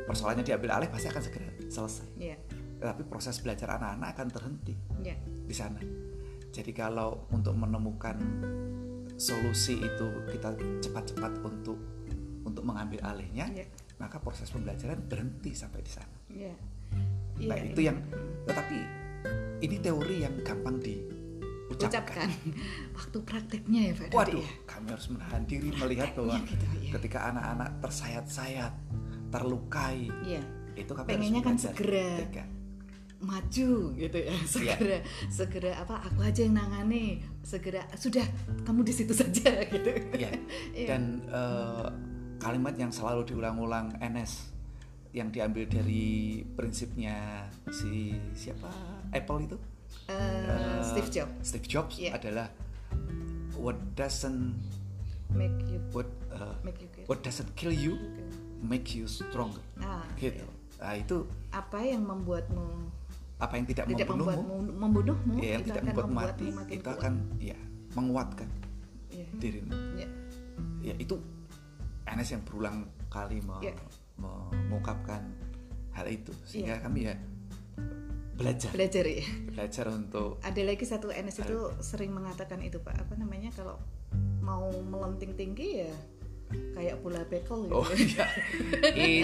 persoalannya 0.05 0.43
diambil 0.43 0.81
alih 0.81 0.89
pasti 0.91 1.07
akan 1.07 1.23
segera 1.23 1.47
selesai. 1.71 2.07
Iya, 2.19 2.37
Tapi 2.75 3.01
proses 3.07 3.39
belajar 3.39 3.79
anak-anak 3.79 4.07
akan 4.13 4.27
terhenti 4.29 4.75
iya. 5.01 5.15
di 5.23 5.55
sana. 5.55 5.79
Jadi 6.51 6.71
kalau 6.75 7.25
untuk 7.31 7.55
menemukan 7.55 8.19
solusi 9.15 9.79
itu 9.79 10.07
kita 10.29 10.55
cepat-cepat 10.83 11.39
untuk 11.41 11.79
untuk 12.43 12.63
mengambil 12.67 12.99
alihnya, 13.07 13.47
Iya. 13.49 13.65
maka 13.97 14.19
proses 14.19 14.51
pembelajaran 14.51 14.99
berhenti 15.07 15.55
sampai 15.55 15.81
di 15.81 15.91
sana. 15.91 16.15
Iya. 16.29 16.53
Nah, 17.47 17.55
Iya, 17.57 17.71
itu 17.73 17.81
iya. 17.81 17.89
yang 17.91 17.97
tetapi 18.45 18.77
ini 19.65 19.77
teori 19.77 20.15
yang 20.21 20.35
gampang 20.41 20.77
diucapkan. 20.77 21.89
ucapkan 21.89 22.29
waktu 22.93 23.17
prakteknya 23.21 23.81
ya 23.81 23.93
Pak 23.97 24.13
Waduh, 24.13 24.39
ya? 24.39 24.49
kami 24.63 24.87
harus 24.89 25.07
menahan 25.09 25.43
diri 25.43 25.69
melihat 25.73 26.09
bahwa 26.13 26.37
gitu, 26.39 26.65
iya. 26.79 26.91
ketika 26.93 27.19
anak-anak 27.27 27.69
tersayat-sayat, 27.81 28.73
terlukai, 29.27 30.07
Iya. 30.21 30.41
itu 30.75 30.91
kami 30.91 31.07
Pengennya 31.09 31.41
kan 31.41 31.53
harus 31.53 31.65
belajar 31.65 31.75
segera. 31.75 32.09
tega. 32.21 32.45
maju 33.15 33.71
gitu 33.95 34.17
ya 34.21 34.35
segera 34.45 34.97
segera 35.31 35.71
apa 35.81 36.03
aku 36.03 36.19
aja 36.21 36.45
yang 36.45 36.59
nangani 36.59 37.23
segera 37.41 37.81
sudah 37.95 38.21
kamu 38.67 38.83
di 38.83 38.93
situ 38.93 39.15
saja 39.15 39.49
gitu 39.73 39.91
Iya. 40.13 40.29
Iya. 40.75 40.85
Dan 40.85 41.23
eh, 41.25 41.87
kalimat 42.37 42.75
yang 42.75 42.91
selalu 42.91 43.25
diulang-ulang 43.25 43.97
NS 43.97 44.51
yang 45.09 45.31
diambil 45.31 45.63
dari 45.65 46.43
prinsipnya 46.53 47.47
si 47.71 48.13
siapa 48.35 48.67
Apple 49.15 49.39
itu 49.41 49.57
Eh, 50.05 50.13
Eh, 50.13 50.81
Steve 50.83 51.09
Jobs 51.09 51.33
Steve 51.41 51.65
Jobs 51.65 51.95
Iya. 51.97 52.11
adalah 52.13 52.47
what 53.55 53.79
doesn't 53.95 54.53
make 55.31 55.55
you 55.65 55.79
what 55.89 56.05
uh, 56.29 56.53
make 56.61 56.77
you 56.77 56.89
good 56.93 57.07
what 57.07 57.19
doesn't 57.21 57.49
kill 57.55 57.73
you 57.73 57.97
make 58.61 58.93
you 58.93 59.07
stronger 59.07 59.63
ah, 59.79 60.03
gitu. 60.15 60.45
Nah 60.77 60.93
itu 60.93 61.17
apa 61.49 61.79
yang 61.81 62.03
membuatmu 62.03 62.91
apa 63.35 63.53
yang 63.55 63.65
tidak, 63.65 63.85
tidak 63.89 64.07
membunuhmu, 64.07 64.55
membunuhmu 64.79 65.33
ya, 65.39 65.59
yang 65.59 65.63
tidak 65.65 65.83
membuat 65.85 66.07
mati, 66.07 66.47
itu 66.69 66.83
kuat. 66.83 66.95
akan 66.95 67.13
ya 67.37 67.57
menguatkan 67.93 68.47
Iya. 69.09 69.27
dirimu. 69.33 69.71
Iya. 69.95 70.07
Ya 70.83 70.93
itu 70.95 71.15
NS 72.05 72.29
yang 72.31 72.43
berulang 72.45 72.77
kali 73.07 73.39
me- 73.41 73.59
Iya. 73.59 73.73
mengungkapkan 74.15 75.19
hal 75.91 76.07
itu 76.07 76.31
sehingga 76.45 76.77
Iya. 76.77 76.83
kami 76.83 76.99
ya 77.09 77.15
belajar. 78.35 78.69
Belajar 78.75 79.03
ya 79.07 79.23
belajar 79.51 79.85
untuk 79.89 80.37
ada 80.43 80.61
lagi 80.61 80.85
satu 80.85 81.07
NS 81.09 81.47
itu 81.47 81.59
sering 81.79 82.11
mengatakan 82.11 82.59
itu 82.61 82.77
pak. 82.83 82.95
Apa 82.95 83.15
namanya? 83.15 83.49
Kalau 83.55 83.79
mau 84.43 84.69
melenting 84.69 85.33
tinggi 85.33 85.87
ya 85.87 85.93
kayak 86.77 87.01
bola 87.01 87.25
bekel 87.25 87.65
gitu. 87.65 87.73
Oh 87.73 87.87
iya, 87.97 88.27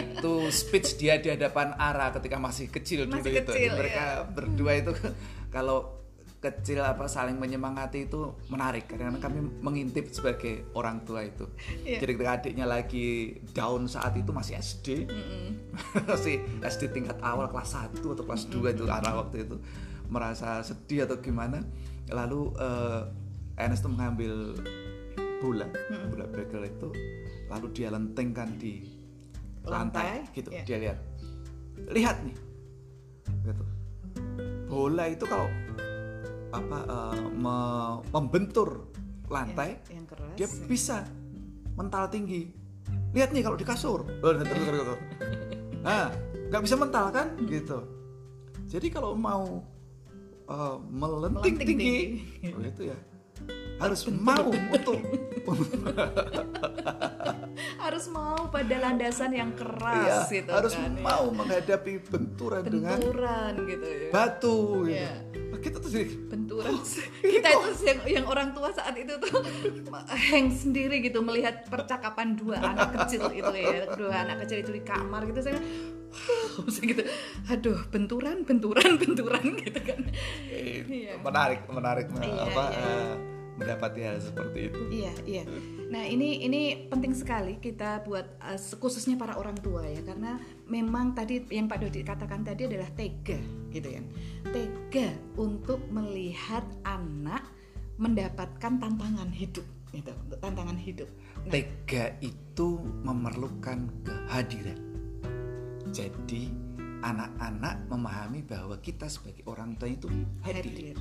itu 0.01 0.33
speech 0.49 0.97
dia 0.97 1.21
di 1.21 1.29
hadapan 1.29 1.77
Ara 1.77 2.09
ketika 2.17 2.41
masih 2.41 2.67
kecil 2.73 3.05
Masih 3.05 3.21
dulu 3.21 3.29
itu. 3.29 3.51
kecil, 3.53 3.71
Mereka 3.77 4.03
ya. 4.03 4.25
berdua 4.25 4.71
itu 4.81 4.91
kalau 5.53 6.00
kecil 6.41 6.81
apa 6.81 7.05
saling 7.05 7.37
menyemangati 7.37 8.09
itu 8.09 8.33
menarik 8.49 8.89
karena 8.89 9.13
kami 9.21 9.61
mengintip 9.61 10.09
sebagai 10.09 10.65
orang 10.73 11.05
tua 11.05 11.21
itu. 11.21 11.45
Iya. 11.85 12.01
Jadi 12.01 12.11
ketika 12.17 12.33
adiknya 12.41 12.65
lagi 12.65 13.37
down 13.53 13.85
saat 13.85 14.17
itu 14.17 14.33
masih 14.33 14.57
SD, 14.57 15.05
masih 16.09 16.41
SD 16.65 16.89
tingkat 16.97 17.21
awal 17.21 17.45
kelas 17.45 17.77
1 17.93 17.93
atau 18.01 18.25
kelas 18.25 18.49
2 18.49 18.73
itu 18.73 18.83
Ara 18.89 19.21
waktu 19.21 19.45
itu 19.45 19.61
merasa 20.09 20.65
sedih 20.65 21.05
atau 21.05 21.21
gimana. 21.21 21.61
Lalu 22.09 22.57
eh, 22.57 23.61
Ernest 23.61 23.85
tuh 23.85 23.93
mengambil 23.93 24.57
bola, 25.45 25.69
bola 26.09 26.25
bekel 26.25 26.65
itu 26.65 26.89
lalu 27.53 27.67
dia 27.75 27.93
lentingkan 27.93 28.49
di 28.57 28.81
lantai, 29.61 30.25
Lantai, 30.25 30.33
gitu. 30.33 30.49
iya. 30.49 30.63
Dia 30.65 30.77
lihat. 30.81 30.97
Lihat 31.93 32.17
nih. 32.25 32.35
Gitu. 33.45 33.63
Bola 34.65 35.05
itu 35.05 35.25
kalau 35.29 35.45
apa 36.51 36.77
eh, 36.83 37.19
me- 37.31 37.99
membentur 38.11 38.91
lantai 39.31 39.79
yang, 39.87 40.03
yang 40.03 40.07
keras 40.07 40.35
dia 40.35 40.47
bisa 40.67 41.07
mental 41.79 42.11
tinggi. 42.11 42.51
Lihat 43.15 43.31
nih 43.35 43.43
kalau 43.43 43.57
di 43.59 43.67
kasur. 43.67 44.07
Nah 45.83 46.11
nggak 46.51 46.61
bisa 46.63 46.75
mental 46.75 47.05
kan? 47.11 47.35
Gitu. 47.47 47.79
Jadi 48.67 48.87
kalau 48.87 49.15
mau 49.15 49.63
uh, 50.47 50.77
melenting 50.87 51.55
Melenting 51.55 51.57
tinggi, 51.59 51.95
tinggi. 52.39 52.55
oh, 52.55 52.63
itu 52.63 52.81
ya 52.91 52.97
harus 53.81 54.01
mau 54.13 54.47
untuk 54.53 55.01
harus 57.81 58.05
mau 58.13 58.45
pada 58.53 58.75
landasan 58.77 59.33
yang 59.33 59.51
iya, 59.51 59.57
keras 59.59 60.29
gitu 60.29 60.51
harus 60.53 60.73
kan 60.77 60.93
ya. 60.93 61.01
mau 61.01 61.25
menghadapi 61.33 61.93
benturan 62.05 62.61
dengan 62.63 62.97
benturan 63.01 63.53
gitu 63.67 63.85
ya 63.89 64.09
batu 64.13 64.57
gitu. 64.85 64.93
Iya. 64.93 65.13
Nah, 65.51 65.59
kita 65.59 65.77
tuh 65.83 65.89
jadi 65.91 66.07
benturan 66.31 66.71
kita 67.35 67.47
itu 67.51 67.67
yang, 67.83 67.99
yang 68.21 68.25
orang 68.29 68.55
tua 68.55 68.71
saat 68.71 68.95
itu 68.95 69.11
tuh 69.19 69.41
hang 70.31 70.47
sendiri 70.53 71.01
gitu 71.03 71.19
melihat 71.25 71.65
percakapan 71.67 72.37
dua 72.39 72.61
anak 72.61 72.95
kecil 73.03 73.27
itu 73.33 73.51
ya 73.57 73.89
dua 73.97 74.13
anak 74.29 74.45
kecil 74.47 74.63
itu 74.63 74.71
di 74.71 74.83
kamar 74.85 75.25
gitu 75.27 75.41
saya 75.43 75.59
saya 76.71 76.85
gitu 76.91 77.03
aduh 77.47 77.79
benturan 77.91 78.43
benturan 78.47 78.95
benturan 78.99 79.43
gitu 79.59 79.79
kan 79.83 79.99
eh, 80.51 80.83
Iya. 80.87 81.13
menarik 81.23 81.63
menarik 81.71 82.07
Iya, 82.11 82.47
apa 82.51 82.63
iya. 82.71 82.83
eh, 82.83 83.13
mendapati 83.61 84.01
hal 84.01 84.17
seperti 84.17 84.73
itu 84.73 84.81
Iya, 84.89 85.13
iya. 85.23 85.43
Nah, 85.91 86.07
ini 86.07 86.41
ini 86.47 86.87
penting 86.87 87.11
sekali 87.11 87.59
kita 87.59 88.01
buat 88.07 88.39
uh, 88.39 88.55
khususnya 88.79 89.19
para 89.19 89.35
orang 89.35 89.59
tua 89.59 89.83
ya 89.83 89.99
karena 90.01 90.39
memang 90.65 91.11
tadi 91.11 91.43
yang 91.51 91.67
Pak 91.67 91.83
Dodi 91.83 92.01
katakan 92.01 92.47
tadi 92.47 92.65
adalah 92.65 92.87
tega 92.95 93.39
gitu 93.75 93.87
ya. 93.91 94.01
Tega 94.49 95.11
untuk 95.35 95.83
melihat 95.91 96.63
anak 96.87 97.43
mendapatkan 97.99 98.79
tantangan 98.79 99.29
hidup 99.35 99.67
gitu, 99.91 100.11
tantangan 100.39 100.79
hidup. 100.79 101.11
Nah, 101.43 101.51
Tega 101.51 102.15
itu 102.23 102.79
memerlukan 103.03 103.91
kehadiran. 104.07 104.79
Jadi 105.91 106.47
anak-anak 107.01 107.89
memahami 107.89 108.45
bahwa 108.45 108.77
kita 108.79 109.09
sebagai 109.09 109.43
orang 109.49 109.75
tua 109.75 109.89
itu 109.89 110.07
hadir, 110.45 110.65
hadir. 110.65 110.97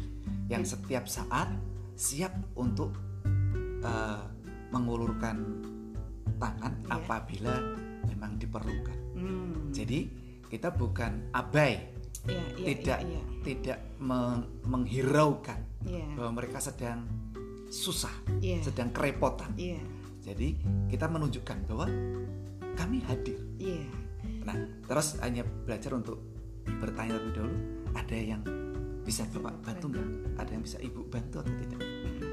yang 0.49 0.64
setiap 0.64 1.07
saat 1.07 1.52
siap 2.00 2.33
untuk 2.57 2.97
uh, 3.85 4.25
mengulurkan 4.73 5.37
tangan 6.40 6.73
Iya. 6.80 6.97
apabila 6.97 7.54
memang 8.09 8.40
diperlukan. 8.40 8.99
Hmm. 9.12 9.69
Jadi 9.69 10.09
kita 10.49 10.73
bukan 10.73 11.28
abai, 11.37 11.92
Iya, 12.25 12.45
iya, 12.57 12.66
tidak 12.73 12.99
iya, 13.04 13.12
iya. 13.12 13.23
tidak 13.45 13.78
meng- 14.00 14.49
menghiraukan 14.64 15.61
Iya. 15.85 16.09
bahwa 16.16 16.40
mereka 16.40 16.59
sedang 16.59 17.04
susah, 17.69 18.12
Iya. 18.40 18.64
sedang 18.64 18.88
kerepotan. 18.90 19.52
Iya. 19.61 19.85
Jadi 20.25 20.57
kita 20.88 21.04
menunjukkan 21.04 21.69
bahwa 21.69 21.87
kami 22.76 23.04
hadir. 23.04 23.37
Iya. 23.61 23.85
Nah, 24.49 24.57
terus 24.88 25.21
hanya 25.21 25.45
belajar 25.45 25.92
untuk 25.92 26.16
bertanya 26.80 27.21
terlebih 27.21 27.35
dahulu, 27.37 27.57
ada 27.92 28.16
yang 28.16 28.42
bisa 29.00 29.25
bapak 29.33 29.54
bantu 29.64 29.92
nggak? 29.92 30.09
Ada 30.40 30.50
yang 30.54 30.62
bisa 30.64 30.78
ibu 30.80 31.00
bantu 31.09 31.40
atau 31.40 31.52
tidak? 31.57 31.80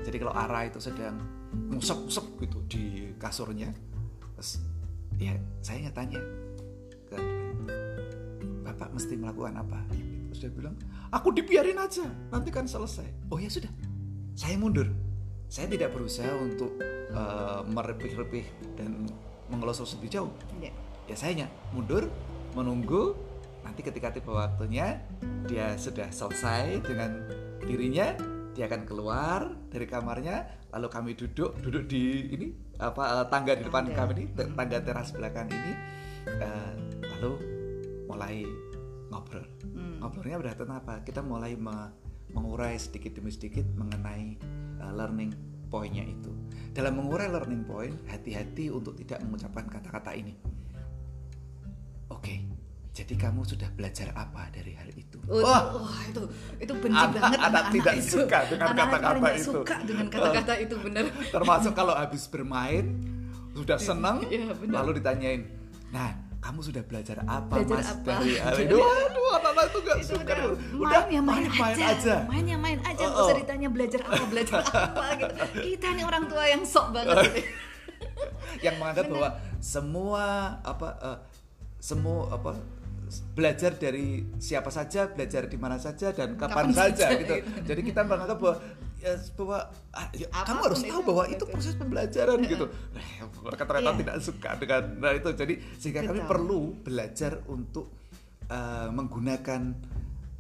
Jadi 0.07 0.23
kalau 0.23 0.31
Ara 0.31 0.71
itu 0.71 0.79
sedang 0.79 1.19
ngusap-ngusap 1.67 2.39
gitu 2.39 2.57
di 2.71 2.83
kasurnya, 3.19 3.75
terus 4.39 4.63
ya 5.19 5.35
saya 5.59 5.91
tanya 5.91 6.23
ke 7.11 7.19
bapak 8.63 8.87
mesti 8.95 9.19
melakukan 9.19 9.59
apa? 9.59 9.83
Terus 10.31 10.39
dia 10.47 10.51
bilang, 10.55 10.79
aku 11.11 11.35
dibiarin 11.35 11.75
aja, 11.75 12.07
nanti 12.31 12.47
kan 12.55 12.63
selesai. 12.63 13.27
Oh 13.27 13.35
ya 13.35 13.51
sudah, 13.51 13.67
saya 14.31 14.55
mundur. 14.55 14.87
Saya 15.51 15.67
tidak 15.67 15.91
berusaha 15.91 16.31
untuk 16.39 16.79
eh, 17.11 17.61
merepih-repih 17.67 18.47
dan 18.79 19.11
mengelus 19.51 19.83
lebih 19.95 20.11
jauh 20.11 20.31
Iya. 20.59 20.71
ya 21.07 21.15
saya 21.15 21.47
mundur 21.71 22.11
menunggu 22.51 23.15
nanti 23.63 23.79
ketika 23.83 24.11
tiba 24.11 24.35
waktunya 24.35 24.99
dia 25.47 25.75
sudah 25.79 26.11
selesai 26.11 26.83
dengan 26.83 27.23
dirinya 27.63 28.15
dia 28.57 28.65
akan 28.65 28.89
keluar 28.89 29.53
dari 29.69 29.85
kamarnya 29.85 30.65
lalu 30.73 30.87
kami 30.89 31.11
duduk 31.13 31.61
duduk 31.61 31.85
di 31.85 32.33
ini 32.33 32.47
apa 32.81 33.21
eh, 33.21 33.25
tangga 33.29 33.53
di 33.53 33.63
depan 33.69 33.85
Tangga. 33.87 33.97
kami 34.01 34.11
ini 34.17 34.25
te- 34.33 34.49
tangga 34.57 34.77
teras 34.81 35.13
belakang 35.13 35.47
ini 35.53 35.73
Eh, 36.27 36.73
lalu 37.15 37.31
mulai 38.11 38.43
ngobrol. 39.07 39.47
Hmm. 39.63 40.03
ngobrolnya 40.03 40.37
berarti 40.43 40.63
apa? 40.67 40.99
Kita 41.07 41.23
mulai 41.23 41.55
me 41.55 41.87
mengurai 42.35 42.75
sedikit 42.75 43.15
demi 43.15 43.31
sedikit 43.31 43.63
mengenai 43.79 44.35
uh, 44.83 44.91
learning 44.91 45.31
pointnya 45.71 46.03
itu. 46.03 46.27
Dalam 46.75 46.99
mengurai 46.99 47.31
learning 47.31 47.63
point 47.63 47.95
hati-hati 48.11 48.67
untuk 48.67 48.99
tidak 48.99 49.23
mengucapkan 49.23 49.71
kata-kata 49.71 50.11
ini. 50.11 50.35
Oke. 52.11 52.19
okay, 52.19 52.37
jadi 52.98 53.13
kamu 53.13 53.46
sudah 53.46 53.70
belajar 53.77 54.10
apa 54.18 54.50
dari 54.50 54.74
hal 54.74 54.89
itu? 54.98 55.22
Oh, 55.30 55.46
wah 55.46 56.01
itu 56.10 56.25
itu 56.58 56.74
benci 56.82 56.98
anak, 56.98 57.13
banget 57.13 57.39
anak, 57.46 57.54
anak 57.54 57.66
tidak 57.77 57.94
itu. 57.94 58.10
suka 58.18 58.39
dengan 58.50 58.68
kata-kata 58.74 59.30
itu. 59.30 59.46
suka 59.46 59.75
dengan 59.86 60.06
kata-kata 60.10 60.54
itu 60.58 60.75
benar. 60.82 61.06
Termasuk 61.30 61.74
kalau 61.77 61.94
habis 61.94 62.25
bermain 62.25 62.86
sudah 63.54 63.77
senang, 63.77 64.25
ya, 64.25 64.50
lalu 64.66 64.98
ditanyain, 64.98 65.46
nah 65.94 66.10
kamu 66.42 66.60
sudah 66.66 66.84
belajar 66.89 67.22
apa 67.25 67.54
belajar 67.54 67.77
mas 67.77 67.89
apa? 67.94 68.10
dari 68.18 68.34
hal 68.42 68.56
itu? 68.66 68.77
Waduh, 68.82 69.30
anak-anak 69.38 69.66
itu 69.70 69.77
gak 69.77 69.98
itu 69.98 70.08
suka. 70.10 70.34
Udah, 70.34 70.46
udah 70.58 71.01
main 71.06 71.13
ya 71.13 71.22
main, 71.22 71.44
main, 71.46 71.46
main 71.54 71.77
aja. 71.77 71.86
aja. 71.94 72.16
Main 72.25 72.46
ya 72.50 72.58
main 72.58 72.80
aja, 72.82 73.04
nggak 73.06 73.22
oh, 73.22 73.27
usah 73.30 73.38
ditanya 73.38 73.70
belajar 73.70 74.01
apa, 74.10 74.24
belajar 74.25 74.56
apa 74.66 75.06
gitu. 75.22 75.34
Kita 75.70 75.88
nih 75.94 76.06
orang 76.06 76.24
tua 76.25 76.44
yang 76.50 76.63
sok 76.66 76.88
banget. 76.98 77.16
gitu. 77.30 77.42
yang 78.66 78.75
menganggap 78.82 79.06
bahwa 79.06 79.30
semua 79.62 80.24
apa 80.66 80.89
uh, 80.98 81.18
semua 81.77 82.34
apa 82.34 82.58
belajar 83.35 83.75
dari 83.75 84.25
siapa 84.37 84.69
saja, 84.69 85.07
belajar 85.11 85.47
di 85.47 85.57
mana 85.59 85.79
saja 85.79 86.11
dan 86.11 86.35
kapan, 86.35 86.71
kapan 86.71 86.75
saja, 86.75 87.05
saja 87.11 87.19
gitu. 87.21 87.35
Jadi 87.63 87.81
kita 87.83 88.01
menganggap 88.03 88.37
bahwa 88.37 88.57
ya 88.97 89.13
bahwa 89.37 89.59
ah, 89.93 90.07
ya, 90.11 90.27
kamu 90.33 90.61
harus 90.65 90.81
tahu 90.81 91.01
bahwa 91.05 91.23
itu 91.29 91.43
proses 91.45 91.75
pembelajaran 91.77 92.37
gitu. 92.43 92.65
Mereka 93.45 93.63
ternyata 93.63 93.91
yeah. 93.91 93.99
tidak 94.01 94.17
suka 94.21 94.49
dengan 94.57 94.83
nah 94.97 95.11
itu. 95.13 95.29
Jadi 95.33 95.53
sehingga 95.77 96.01
Betul. 96.03 96.09
kami 96.11 96.21
perlu 96.25 96.59
belajar 96.81 97.31
untuk 97.47 97.85
uh, 98.49 98.89
menggunakan 98.89 99.61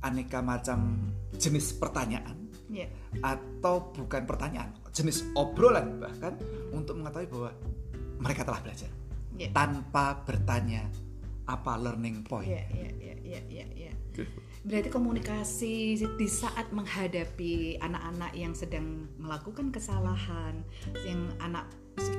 aneka 0.01 0.39
macam 0.41 1.11
jenis 1.37 1.77
pertanyaan 1.77 2.37
yeah. 2.69 2.89
atau 3.21 3.93
bukan 3.93 4.23
pertanyaan, 4.25 4.73
jenis 4.93 5.25
obrolan 5.33 6.01
bahkan 6.01 6.37
untuk 6.73 6.97
mengetahui 7.01 7.29
bahwa 7.29 7.51
mereka 8.17 8.41
telah 8.45 8.61
belajar 8.61 8.89
yeah. 9.37 9.51
tanpa 9.53 10.21
bertanya 10.25 10.89
apa 11.47 11.79
learning 11.79 12.27
point. 12.27 12.47
Iya, 12.47 12.63
iya, 12.75 12.89
iya, 12.99 13.15
iya, 13.23 13.39
iya. 13.47 13.65
Ya. 14.13 14.25
Berarti 14.67 14.89
komunikasi 14.91 15.95
di 16.19 16.27
saat 16.27 16.67
menghadapi 16.75 17.79
anak-anak 17.79 18.35
yang 18.35 18.51
sedang 18.51 19.07
melakukan 19.15 19.71
kesalahan, 19.71 20.59
yang 21.07 21.31
anak 21.39 21.71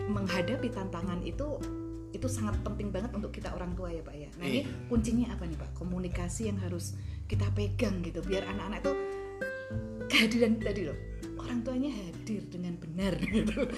menghadapi 0.08 0.72
tantangan 0.72 1.20
itu 1.22 1.60
itu 2.08 2.24
sangat 2.24 2.56
penting 2.64 2.88
banget 2.88 3.12
untuk 3.12 3.28
kita 3.28 3.52
orang 3.52 3.76
tua 3.76 3.92
ya 3.92 4.00
pak 4.00 4.16
ya. 4.16 4.32
Nah 4.40 4.48
ini 4.48 4.64
iya. 4.64 4.88
kuncinya 4.88 5.36
apa 5.36 5.44
nih 5.44 5.60
pak? 5.60 5.70
Komunikasi 5.76 6.48
yang 6.48 6.56
harus 6.64 6.96
kita 7.28 7.44
pegang 7.52 8.00
gitu 8.00 8.24
biar 8.24 8.48
anak-anak 8.48 8.80
itu 8.80 8.92
kehadiran 10.08 10.56
tadi 10.56 10.88
loh 10.88 10.96
orang 11.36 11.60
tuanya 11.60 11.92
hadir 11.92 12.42
dengan 12.48 12.80
benar 12.80 13.12
gitu. 13.20 13.68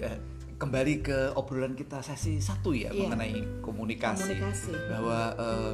ya 0.00 0.16
kembali 0.56 1.04
ke 1.04 1.18
obrolan 1.36 1.76
kita 1.76 2.00
sesi 2.00 2.40
satu 2.40 2.72
ya 2.72 2.88
yeah. 2.88 3.12
mengenai 3.12 3.60
komunikasi, 3.60 4.40
komunikasi. 4.40 4.72
bahwa 4.88 5.18
uh, 5.36 5.72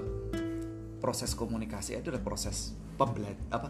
proses 0.99 1.39
komunikasi 1.39 1.99
adalah 1.99 2.19
proses 2.19 2.75
pembelajaran 2.99 3.47
apa 3.55 3.69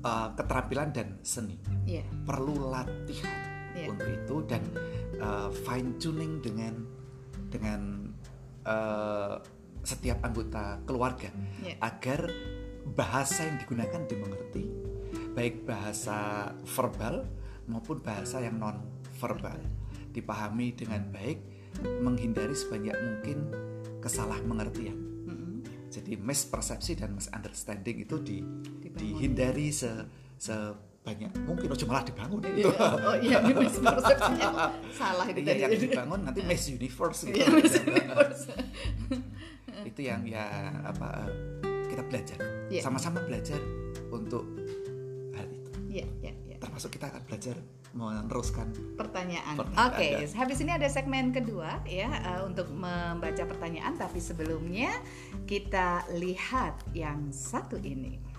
uh, 0.00 0.28
keterampilan 0.32 0.88
dan 0.96 1.08
seni 1.20 1.60
yeah. 1.84 2.04
perlu 2.24 2.72
latihan 2.72 3.36
yeah. 3.76 3.92
untuk 3.92 4.08
itu 4.08 4.36
dan 4.48 4.62
uh, 5.20 5.48
eh, 5.48 5.50
fine 5.68 6.00
tuning 6.00 6.40
dengan 6.40 6.74
dengan 7.52 7.80
uh, 8.64 9.36
setiap 9.84 10.24
anggota 10.24 10.80
keluarga 10.88 11.28
yeah. 11.60 11.76
agar 11.84 12.32
bahasa 12.96 13.44
yang 13.44 13.60
digunakan 13.60 14.08
dimengerti 14.08 14.64
baik 15.36 15.68
bahasa 15.68 16.48
verbal 16.64 17.28
maupun 17.68 18.00
bahasa 18.00 18.40
yang 18.40 18.56
non 18.56 18.80
verbal 19.20 19.79
dipahami 20.10 20.74
dengan 20.74 21.06
baik, 21.14 21.38
menghindari 22.02 22.54
sebanyak 22.54 22.94
mungkin 22.98 23.38
kesalah 24.02 24.40
mengertian. 24.42 24.96
Mm-hmm. 25.28 25.56
Jadi 25.92 26.12
mispersepsi 26.18 26.98
dan 26.98 27.14
misunderstanding 27.14 28.02
itu 28.02 28.16
di, 28.20 28.42
dihindari 28.96 29.70
se, 29.70 29.90
sebanyak 30.40 31.32
mungkin 31.44 31.68
oh 31.72 31.78
malah 31.86 32.04
dibangun 32.04 32.40
itu. 32.44 32.68
Iya, 32.68 32.86
oh 33.00 33.16
iya 33.20 33.38
mispersepsinya 33.44 34.48
salah 34.92 35.26
itu 35.28 35.40
iya, 35.44 35.68
yang 35.68 35.72
dibangun 35.76 36.20
nanti 36.26 36.40
Miss 36.44 36.68
Universe 36.68 37.20
gitu. 37.28 37.36
Iya, 37.38 37.46
Miss 37.54 37.74
Universe. 37.80 38.44
itu 39.90 40.00
yang 40.04 40.22
ya 40.28 40.46
apa 40.84 41.28
kita 41.88 42.02
belajar. 42.06 42.38
Yeah. 42.70 42.82
Sama-sama 42.84 43.24
belajar 43.24 43.58
untuk 44.12 44.46
hal 45.34 45.46
itu. 45.50 45.70
Iya, 45.90 46.06
yeah, 46.22 46.34
yeah, 46.46 46.58
Termasuk 46.60 46.94
kita 46.94 47.10
akan 47.10 47.22
belajar 47.26 47.56
meneruskan 47.90 48.70
pertanyaan. 48.94 49.58
pertanyaan. 49.58 49.90
Oke, 49.90 50.06
okay. 50.22 50.30
habis 50.38 50.58
ini 50.62 50.70
ada 50.70 50.86
segmen 50.86 51.34
kedua 51.34 51.82
ya 51.82 52.06
uh, 52.22 52.46
untuk 52.46 52.70
membaca 52.70 53.42
pertanyaan 53.42 53.98
tapi 53.98 54.22
sebelumnya 54.22 54.94
kita 55.50 56.06
lihat 56.14 56.78
yang 56.94 57.34
satu 57.34 57.76
ini. 57.82 58.29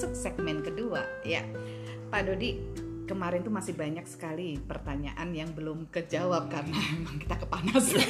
Masuk 0.00 0.16
segmen 0.16 0.64
kedua 0.64 1.04
ya. 1.28 1.44
Pak 2.08 2.24
Dodi 2.24 2.56
kemarin 3.04 3.44
tuh 3.44 3.52
masih 3.52 3.76
banyak 3.76 4.08
sekali 4.08 4.56
pertanyaan 4.56 5.28
yang 5.36 5.52
belum 5.52 5.92
kejawab 5.92 6.48
karena 6.48 6.72
emang 6.72 7.20
kita 7.20 7.36
kepanasan 7.36 8.08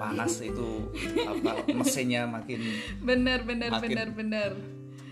panas 0.00 0.40
itu 0.40 0.88
apa 1.20 1.68
mesinnya 1.68 2.24
makin 2.24 2.64
bener 3.04 3.44
bener 3.44 3.76
makin 3.76 3.92
bener 3.92 4.08
bener 4.16 4.50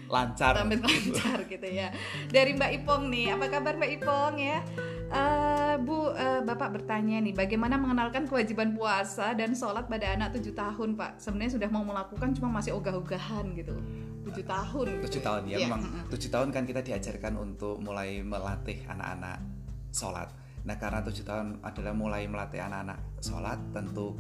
lancar. 0.08 0.56
Lancar 0.64 1.44
gitu 1.44 1.68
ya. 1.68 1.92
Dari 2.32 2.56
Mbak 2.56 2.70
Ipong 2.80 3.12
nih 3.12 3.36
apa 3.36 3.44
kabar 3.52 3.76
Mbak 3.76 3.92
Ipong 4.00 4.40
ya 4.40 4.64
Uh, 5.10 5.74
Bu, 5.82 6.14
uh, 6.14 6.42
Bapak 6.46 6.70
bertanya 6.70 7.18
nih, 7.18 7.34
bagaimana 7.34 7.74
mengenalkan 7.74 8.30
kewajiban 8.30 8.78
puasa 8.78 9.34
dan 9.34 9.58
sholat 9.58 9.90
pada 9.90 10.14
anak 10.14 10.38
tujuh 10.38 10.54
tahun, 10.54 10.94
Pak? 10.94 11.18
Sebenarnya 11.18 11.58
sudah 11.58 11.68
mau 11.70 11.82
melakukan, 11.82 12.30
cuma 12.38 12.46
masih 12.50 12.78
ogah-ogahan 12.78 13.50
gitu. 13.58 13.74
Tujuh 14.30 14.44
tahun. 14.46 14.86
Tujuh 15.02 15.18
gitu. 15.18 15.26
tahun 15.26 15.42
ya, 15.50 15.56
ya. 15.58 15.66
memang. 15.66 15.82
Tujuh 16.14 16.30
tahun 16.30 16.54
kan 16.54 16.62
kita 16.62 16.86
diajarkan 16.86 17.34
untuk 17.42 17.82
mulai 17.82 18.22
melatih 18.22 18.86
anak-anak 18.86 19.42
sholat. 19.90 20.30
Nah, 20.62 20.76
karena 20.78 21.00
tujuh 21.02 21.24
tahun 21.26 21.58
adalah 21.64 21.92
mulai 21.96 22.28
melatih 22.30 22.60
anak-anak 22.62 22.98
sholat, 23.18 23.58
tentu 23.74 24.14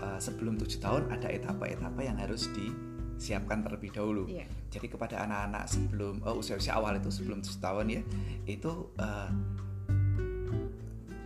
uh, 0.00 0.16
sebelum 0.16 0.56
tujuh 0.56 0.80
tahun 0.80 1.12
ada 1.12 1.28
etapa-etapa 1.28 2.00
yang 2.00 2.16
harus 2.16 2.48
disiapkan 2.54 3.60
terlebih 3.66 3.92
dahulu. 3.92 4.30
Yeah. 4.30 4.48
Jadi 4.72 4.88
kepada 4.88 5.28
anak-anak 5.28 5.68
sebelum 5.68 6.24
uh, 6.24 6.38
usia-usia 6.38 6.78
awal 6.78 6.96
itu 6.96 7.10
sebelum 7.10 7.44
tujuh 7.44 7.60
tahun 7.60 7.86
ya, 7.90 8.02
itu 8.46 8.70
uh, 8.96 9.28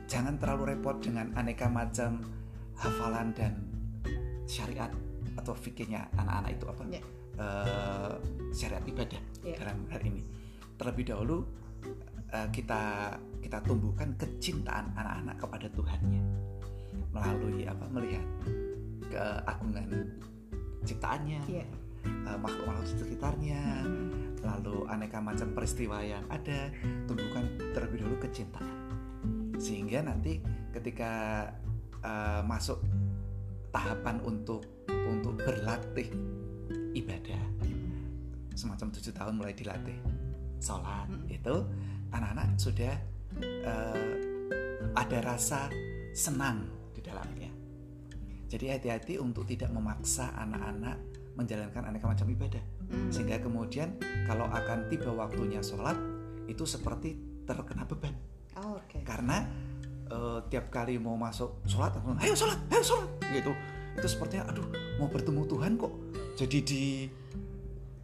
jangan 0.06 0.38
terlalu 0.38 0.74
repot 0.74 0.96
dengan 1.02 1.34
aneka 1.34 1.66
macam 1.66 2.22
hafalan 2.78 3.34
dan 3.34 3.52
syariat 4.46 4.90
atau 5.36 5.52
fikirnya 5.52 6.06
anak-anak 6.16 6.50
itu 6.56 6.64
apa 6.70 6.82
yeah. 6.86 6.94
Ya. 6.96 7.02
uh, 7.42 8.12
syariat 8.54 8.84
ibadah 8.86 9.22
yeah. 9.42 9.58
dalam 9.58 9.84
hal 9.90 10.00
ini 10.06 10.22
terlebih 10.78 11.04
dahulu 11.12 11.44
uh, 12.32 12.48
kita 12.54 13.14
kita 13.42 13.58
tumbuhkan 13.66 14.14
kecintaan 14.16 14.94
anak-anak 14.96 15.36
kepada 15.42 15.66
Tuhannya 15.74 16.22
melalui 17.12 17.66
apa 17.66 17.84
melihat 17.90 18.26
keagungan 19.10 19.90
ciptaannya 20.86 21.40
yeah. 21.50 21.66
Ya. 21.66 21.66
uh, 22.30 22.38
makhluk-makhluk 22.38 22.86
sekitarnya 22.94 23.60
hmm. 23.82 24.40
lalu 24.46 24.86
aneka 24.86 25.18
macam 25.18 25.50
peristiwa 25.50 25.98
yang 26.00 26.22
ada 26.30 26.70
tumbuhkan 27.10 27.50
terlebih 27.74 28.06
dahulu 28.06 28.22
kecintaan 28.22 28.85
sehingga 29.56 30.04
nanti 30.04 30.40
ketika 30.72 31.46
uh, 32.04 32.40
masuk 32.44 32.80
tahapan 33.72 34.20
untuk 34.24 34.64
untuk 34.88 35.36
berlatih 35.40 36.08
ibadah 36.96 37.42
semacam 38.56 38.88
tujuh 38.88 39.12
tahun 39.12 39.36
mulai 39.36 39.52
dilatih 39.52 40.00
sholat 40.58 41.12
hmm. 41.12 41.28
itu 41.28 41.54
anak-anak 42.10 42.56
sudah 42.56 42.94
uh, 43.68 44.12
ada 44.96 45.18
rasa 45.20 45.68
senang 46.16 46.64
di 46.96 47.04
dalamnya 47.04 47.52
jadi 48.48 48.80
hati-hati 48.80 49.20
untuk 49.20 49.44
tidak 49.44 49.68
memaksa 49.68 50.32
anak-anak 50.40 50.96
menjalankan 51.36 51.84
aneka 51.84 52.08
macam 52.08 52.26
ibadah 52.32 52.64
hmm. 52.88 53.12
sehingga 53.12 53.36
kemudian 53.44 54.00
kalau 54.24 54.48
akan 54.48 54.88
tiba 54.88 55.12
waktunya 55.12 55.60
sholat 55.60 56.00
itu 56.48 56.64
seperti 56.64 57.20
terkena 57.44 57.84
beban 57.84 58.16
okay. 58.86 59.02
karena 59.02 59.46
uh, 60.10 60.38
tiap 60.46 60.70
kali 60.70 60.96
mau 60.96 61.18
masuk 61.18 61.62
sholat 61.66 61.94
ayo 62.22 62.34
sholat 62.34 62.58
ayo 62.70 62.82
sholat 62.82 63.10
gitu 63.34 63.52
itu 63.96 64.06
sepertinya 64.06 64.44
aduh 64.52 64.66
mau 65.00 65.08
bertemu 65.08 65.42
Tuhan 65.48 65.72
kok 65.80 65.92
jadi 66.36 66.58
di 66.62 66.84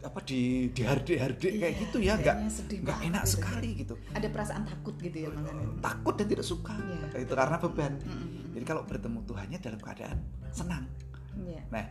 apa 0.03 0.19
di 0.19 0.67
di 0.75 0.81
harde 0.83 1.15
harde 1.15 1.47
iya, 1.47 1.59
kayak 1.63 1.75
gitu 1.79 1.97
ya 2.03 2.13
nggak 2.19 2.35
nggak 2.83 2.99
enak 3.07 3.23
gitu 3.23 3.33
sekali 3.39 3.69
ya. 3.71 3.79
gitu 3.87 3.95
ada 4.11 4.27
perasaan 4.27 4.63
takut 4.67 4.95
gitu 4.99 5.17
ya 5.23 5.29
uh, 5.31 5.79
takut 5.79 6.13
dan 6.19 6.27
tidak 6.27 6.43
suka 6.43 6.75
ya. 6.75 7.23
itu 7.23 7.31
karena 7.31 7.55
beban 7.55 7.93
mm 7.95 8.03
-hmm. 8.03 8.51
jadi 8.51 8.65
kalau 8.67 8.83
bertemu 8.83 9.19
Tuhannya 9.23 9.57
dalam 9.63 9.79
keadaan 9.79 10.17
senang 10.51 10.83
yeah. 11.39 11.63
nah 11.71 11.87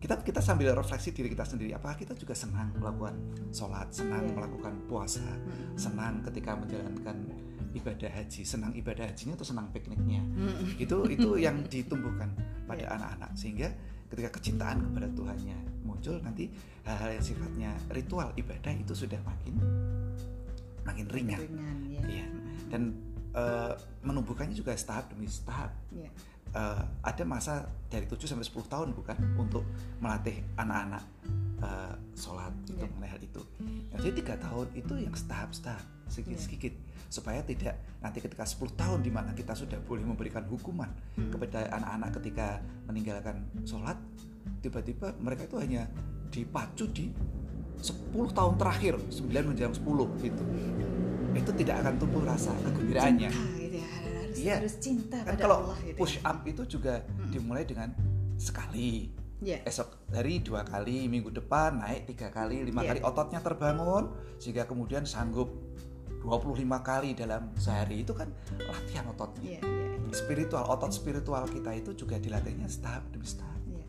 kita 0.00 0.24
kita 0.24 0.40
sambil 0.40 0.72
refleksi 0.72 1.12
diri 1.12 1.28
kita 1.28 1.44
sendiri 1.44 1.76
apakah 1.76 2.00
kita 2.00 2.16
juga 2.16 2.32
senang 2.32 2.72
melakukan 2.80 3.20
sholat 3.52 3.92
senang 3.92 4.24
yeah. 4.24 4.36
melakukan 4.40 4.74
puasa 4.88 5.20
mm 5.20 5.36
-hmm. 5.44 5.76
senang 5.76 6.24
ketika 6.24 6.56
menjalankan 6.56 7.16
ibadah 7.74 8.10
haji 8.10 8.42
senang 8.42 8.72
ibadah 8.74 9.06
hajinya 9.06 9.38
atau 9.38 9.46
senang 9.46 9.70
pikniknya 9.70 10.22
mm 10.22 10.34
-hmm. 10.36 10.82
itu 10.82 10.96
itu 11.10 11.28
yang 11.46 11.62
ditumbuhkan 11.66 12.34
pada 12.66 12.82
iya. 12.86 12.94
anak-anak 12.94 13.30
yeah. 13.34 13.38
sehingga 13.38 13.68
ketika 14.10 14.30
kecintaan 14.38 14.82
kepada 14.90 15.08
Tuhannya 15.14 15.58
muncul 15.86 16.18
nanti 16.20 16.50
hal-hal 16.82 17.14
yang 17.14 17.24
sifatnya 17.24 17.70
ritual 17.94 18.34
ibadah 18.34 18.74
itu 18.74 18.92
sudah 18.92 19.18
makin 19.22 19.54
makin 20.82 21.06
ringan, 21.12 21.38
ringan 21.38 21.76
ya. 21.86 22.02
ya. 22.22 22.26
dan 22.72 22.98
uh, 23.36 23.74
menumbuhkannya 24.02 24.56
juga 24.56 24.74
setahap 24.74 25.14
demi 25.14 25.30
setahap 25.30 25.70
ya. 25.94 26.10
uh, 26.58 26.82
ada 27.06 27.22
masa 27.22 27.70
dari 27.86 28.10
7 28.10 28.18
sampai 28.26 28.46
10 28.46 28.66
tahun 28.66 28.88
bukan 28.98 29.16
untuk 29.38 29.62
melatih 30.02 30.42
anak-anak 30.58 31.04
uh, 31.62 31.94
sholat 32.18 32.50
ya. 32.66 32.82
untuk 32.82 32.90
mengenai 32.98 33.10
hal 33.14 33.22
itu 33.22 33.42
jadi 34.00 34.10
tiga 34.16 34.34
tahun 34.40 34.66
itu 34.74 34.94
yang 34.98 35.14
setahap-setahap 35.14 35.86
sedikit-sedikit 36.10 36.74
ya. 36.74 36.89
Supaya 37.10 37.42
tidak 37.42 37.74
nanti 37.98 38.22
ketika 38.22 38.46
10 38.46 38.78
tahun 38.78 39.02
di 39.02 39.10
mana 39.10 39.34
kita 39.34 39.50
sudah 39.58 39.82
boleh 39.82 40.06
memberikan 40.06 40.46
hukuman 40.46 40.86
hmm. 41.18 41.34
kepada 41.34 41.66
anak-anak 41.74 42.10
ketika 42.22 42.62
meninggalkan 42.86 43.50
sholat 43.66 43.98
tiba-tiba 44.62 45.18
mereka 45.18 45.50
itu 45.50 45.58
hanya 45.58 45.90
dipacu 46.30 46.86
di 46.86 47.10
10 47.82 48.14
tahun 48.14 48.54
terakhir 48.54 48.94
9 49.10 49.26
menjelang 49.26 49.74
10 49.74 50.22
gitu 50.22 50.44
itu 51.34 51.50
tidak 51.58 51.76
akan 51.82 51.94
tumbuh 51.98 52.22
rasa 52.22 52.54
kegembiraannya 52.62 53.30
cinta 53.30 53.58
gitu 53.58 53.76
ya 53.76 53.88
harus, 53.90 54.38
ya. 54.38 54.54
harus 54.62 54.74
cinta 54.78 55.18
kan 55.26 55.34
pada 55.34 55.42
kalau 55.42 55.56
Allah 55.66 55.78
gitu 55.82 55.98
push 55.98 56.16
up 56.22 56.38
itu 56.46 56.62
juga 56.78 57.02
hmm. 57.02 57.30
dimulai 57.34 57.66
dengan 57.66 57.90
sekali 58.38 59.10
yeah. 59.42 59.60
esok 59.66 60.06
hari 60.14 60.44
dua 60.44 60.62
kali 60.62 61.08
minggu 61.10 61.32
depan 61.32 61.80
naik 61.80 62.06
tiga 62.14 62.30
kali 62.30 62.62
lima 62.62 62.86
yeah. 62.86 62.94
kali 62.94 63.00
ototnya 63.02 63.40
terbangun 63.42 64.14
sehingga 64.38 64.68
kemudian 64.68 65.04
sanggup 65.08 65.50
25 66.20 66.60
kali 66.84 67.16
dalam 67.16 67.50
sehari 67.56 68.04
itu 68.04 68.12
kan 68.12 68.28
latihan 68.60 69.08
ototnya 69.08 69.56
yeah, 69.56 69.62
yeah, 69.64 69.96
yeah. 69.96 70.12
spiritual 70.14 70.64
otot 70.68 70.92
spiritual 70.92 71.44
kita 71.48 71.72
itu 71.72 71.96
juga 71.96 72.20
dilatihnya 72.20 72.68
setahap 72.68 73.08
demi 73.08 73.24
setahap 73.24 73.60
yeah. 73.72 73.86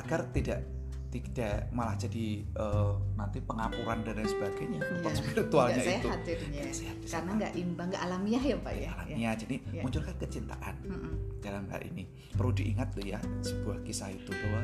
agar 0.00 0.32
tidak 0.32 0.64
tidak 1.06 1.70
malah 1.72 1.96
jadi 1.96 2.44
uh, 2.58 2.98
nanti 3.16 3.40
pengapuran 3.40 4.04
dan 4.04 4.20
lain 4.20 4.28
sebagainya 4.28 4.80
yeah. 4.82 5.14
spiritualnya 5.14 5.80
gak 5.80 5.86
itu 5.86 6.08
sehat 6.08 6.20
jadinya 6.26 6.62
sehat 6.72 6.96
karena 7.06 7.30
nggak 7.40 7.52
imbang 7.56 7.88
nggak 7.92 8.02
alamiah 8.02 8.42
ya 8.42 8.56
pak 8.58 8.74
ya 8.74 8.90
alamiah 8.96 9.32
ya. 9.32 9.40
jadi 9.40 9.56
yeah. 9.72 9.84
munculkan 9.86 10.14
kecintaan 10.18 10.74
mm 10.82 10.96
-mm. 10.96 11.14
dalam 11.40 11.64
hal 11.70 11.80
ini 11.84 12.04
perlu 12.34 12.52
diingat 12.52 12.88
tuh 12.92 13.04
ya 13.06 13.18
sebuah 13.44 13.78
kisah 13.86 14.10
itu 14.12 14.32
bahwa 14.32 14.62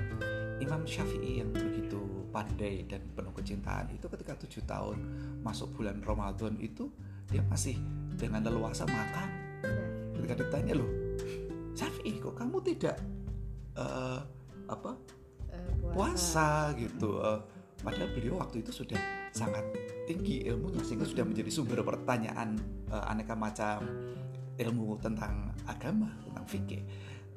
Imam 0.61 0.83
Syafi'i 0.87 1.43
yang 1.43 1.51
begitu 1.51 2.22
pandai 2.33 2.89
dan 2.89 3.05
penuh 3.13 3.31
kecintaan 3.37 3.93
itu 3.93 4.09
ketika 4.09 4.33
tujuh 4.41 4.65
tahun 4.65 4.99
masuk 5.45 5.77
bulan 5.77 6.01
Ramadan 6.01 6.57
itu 6.59 6.89
dia 7.29 7.45
masih 7.47 7.77
dengan 8.17 8.43
leluasa 8.49 8.89
makan. 8.89 9.29
Iya. 9.63 9.85
ketika 10.19 10.35
ditanya 10.43 10.75
loh 10.75 10.91
Syafi'i 11.73 12.21
kok 12.21 12.37
kamu 12.37 12.57
tidak 12.65 12.97
uh, 13.77 14.21
apa 14.69 14.97
puasa. 15.93 16.73
gitu. 16.77 17.21
Uh, 17.21 17.41
padahal 17.83 18.09
beliau 18.15 18.39
waktu 18.39 18.63
itu 18.63 18.71
sudah 18.85 19.01
sangat 19.33 19.65
tinggi 20.07 20.45
ilmunya 20.47 20.85
sehingga 20.85 21.09
sudah 21.09 21.25
menjadi 21.25 21.51
sumber 21.51 21.81
pertanyaan 21.83 22.61
uh, 22.93 23.11
aneka 23.11 23.35
macam 23.35 23.83
ilmu 24.61 25.01
tentang 25.01 25.51
agama 25.67 26.13
tentang 26.29 26.45
fikih. 26.47 26.83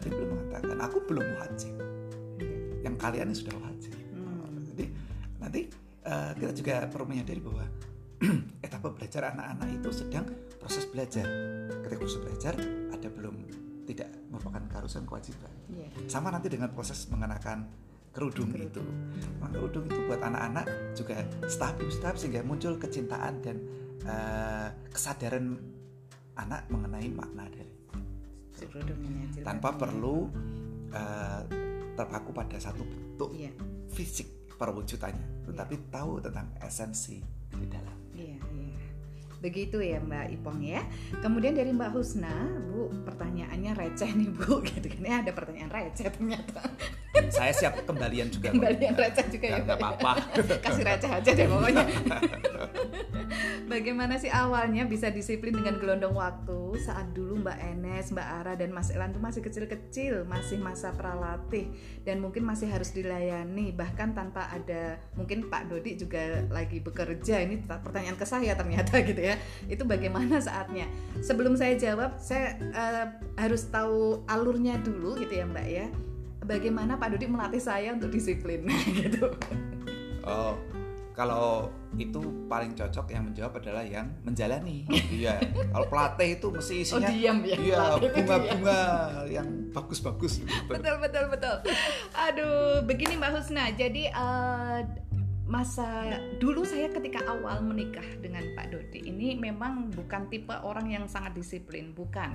Dia 0.03 0.11
belum 0.11 0.29
mengatakan 0.51 0.79
aku 0.83 0.97
belum 1.07 1.27
wajib. 1.39 1.73
Yang 2.83 2.95
kalian 2.99 3.29
sudah 3.31 3.55
wajib. 3.63 3.95
Jadi 4.75 4.85
nanti 5.39 5.61
uh, 6.03 6.31
kita 6.35 6.51
juga 6.51 6.75
perlu 6.91 7.07
menyadari 7.07 7.39
bahwa 7.39 7.65
etapa 8.65 8.91
belajar 8.91 9.31
anak-anak 9.31 9.67
itu 9.79 9.89
sedang 9.95 10.25
proses 10.59 10.83
belajar 10.91 11.25
ketika 11.87 11.99
proses 11.99 12.19
belajar 12.19 12.53
ada 12.91 13.07
belum 13.07 13.35
tidak 13.85 14.09
merupakan 14.27 14.63
keharusan 14.67 15.07
kewajiban 15.07 15.51
yeah. 15.71 15.87
sama 16.11 16.33
nanti 16.33 16.51
dengan 16.51 16.73
proses 16.73 17.05
mengenakan 17.07 17.69
kerudung 18.15 18.47
itu. 18.55 18.79
Nah, 19.43 19.51
kerudung 19.51 19.91
itu 19.91 19.99
buat 20.07 20.23
anak-anak 20.23 20.95
juga 20.95 21.19
stabil 21.51 21.91
stabil 21.91 22.19
sehingga 22.19 22.41
muncul 22.47 22.79
kecintaan 22.79 23.43
dan 23.43 23.59
uh, 24.07 24.71
kesadaran 24.87 25.59
anak 26.39 26.63
mengenai 26.71 27.11
makna 27.11 27.47
dari 27.51 27.75
kerudung 28.55 28.99
tanpa 29.43 29.75
perlu 29.75 30.31
uh, 30.95 31.41
terpaku 31.95 32.31
pada 32.31 32.57
satu 32.59 32.83
bentuk 32.87 33.35
yeah. 33.35 33.51
fisik 33.91 34.34
perwujudannya, 34.55 35.47
tetapi 35.47 35.75
tahu 35.91 36.23
tentang 36.23 36.51
esensi 36.63 37.19
di 37.51 37.65
dalam. 37.67 37.94
Begitu 39.45 39.77
ya 39.77 40.01
Mbak 40.01 40.41
Ipong 40.41 40.59
ya. 40.65 40.81
Kemudian 41.21 41.53
dari 41.53 41.69
Mbak 41.69 41.93
Husna, 41.93 42.33
Bu, 42.73 42.89
pertanyaannya 43.05 43.77
receh 43.77 44.09
nih 44.09 44.33
Bu, 44.33 44.57
gitu 44.73 44.89
kan. 44.89 45.01
Ya 45.05 45.15
ada 45.21 45.31
pertanyaan 45.37 45.69
receh 45.69 46.09
ternyata. 46.09 46.65
Saya 47.29 47.53
siap 47.53 47.85
kembalian 47.85 48.33
juga. 48.33 48.49
Kembalian 48.49 48.97
receh 48.97 49.29
juga 49.29 49.45
ya. 49.53 49.61
Gak 49.61 49.77
apa-apa. 49.77 50.11
Kasih 50.65 50.81
receh 50.81 51.11
aja 51.13 51.29
deh 51.29 51.45
pokoknya. 51.45 51.85
Bagaimana 53.71 54.21
sih 54.21 54.29
awalnya 54.29 54.85
bisa 54.85 55.09
disiplin 55.09 55.53
dengan 55.53 55.81
gelondong 55.81 56.13
waktu 56.13 56.77
saat 56.81 57.11
dulu 57.17 57.41
Mbak 57.41 57.59
Enes, 57.59 58.13
Mbak 58.13 58.27
Ara 58.41 58.53
dan 58.53 58.69
Mas 58.69 58.93
Elan 58.93 59.09
tuh 59.09 59.23
masih 59.23 59.41
kecil-kecil, 59.41 60.27
masih 60.29 60.61
masa 60.61 60.93
pralatih 60.93 61.73
dan 62.05 62.21
mungkin 62.21 62.45
masih 62.45 62.69
harus 62.69 62.93
dilayani 62.93 63.73
bahkan 63.73 64.13
tanpa 64.13 64.47
ada 64.53 65.01
mungkin 65.17 65.49
Pak 65.49 65.71
Dodi 65.71 65.97
juga 65.97 66.45
lagi 66.51 66.77
bekerja. 66.77 67.41
Ini 67.41 67.65
pertanyaan 67.65 68.17
ke 68.19 68.25
saya 68.27 68.53
ternyata 68.53 69.01
gitu 69.01 69.21
ya. 69.21 69.34
Itu 69.67 69.83
bagaimana 69.87 70.39
saatnya? 70.41 70.87
Sebelum 71.21 71.55
saya 71.55 71.75
jawab, 71.75 72.17
saya 72.19 72.59
uh, 72.73 73.05
harus 73.39 73.67
tahu 73.69 74.25
alurnya 74.29 74.79
dulu 74.81 75.19
gitu 75.19 75.41
ya 75.41 75.45
Mbak 75.47 75.67
ya. 75.67 75.87
Bagaimana 76.45 77.01
Pak 77.01 77.17
Dodi 77.17 77.25
melatih 77.25 77.63
saya 77.63 77.93
untuk 77.95 78.13
disiplin 78.13 78.65
gitu. 79.01 79.33
Oh, 80.25 80.57
kalau 81.15 81.71
itu 81.95 82.19
paling 82.51 82.75
cocok 82.75 83.07
yang 83.07 83.23
menjawab 83.31 83.63
adalah 83.63 83.87
yang 83.87 84.11
menjalani 84.27 84.83
iya 85.07 85.39
kalau 85.71 85.87
pelatih 85.87 86.29
itu 86.35 86.47
mesti 86.51 86.75
isinya 86.83 87.07
oh, 87.07 87.11
diam 87.15 87.37
ya 87.47 87.55
iya 87.55 87.79
bunga-bunga 87.95 88.79
yang 89.31 89.47
bagus-bagus 89.71 90.43
betul 90.67 90.99
betul 90.99 91.25
betul 91.31 91.55
aduh 92.11 92.83
begini 92.83 93.15
mbak 93.15 93.31
Husna 93.39 93.71
jadi 93.71 94.11
uh, 94.11 94.83
masa 95.45 96.09
dulu 96.41 96.65
saya 96.65 96.89
ketika 96.89 97.21
awal 97.29 97.61
menikah 97.61 98.05
dengan 98.17 98.41
Pak 98.57 98.73
Dodi 98.73 99.05
ini 99.05 99.37
memang 99.37 99.93
bukan 99.93 100.25
tipe 100.25 100.57
orang 100.65 100.89
yang 100.89 101.05
sangat 101.05 101.37
disiplin 101.37 101.93
bukan. 101.93 102.33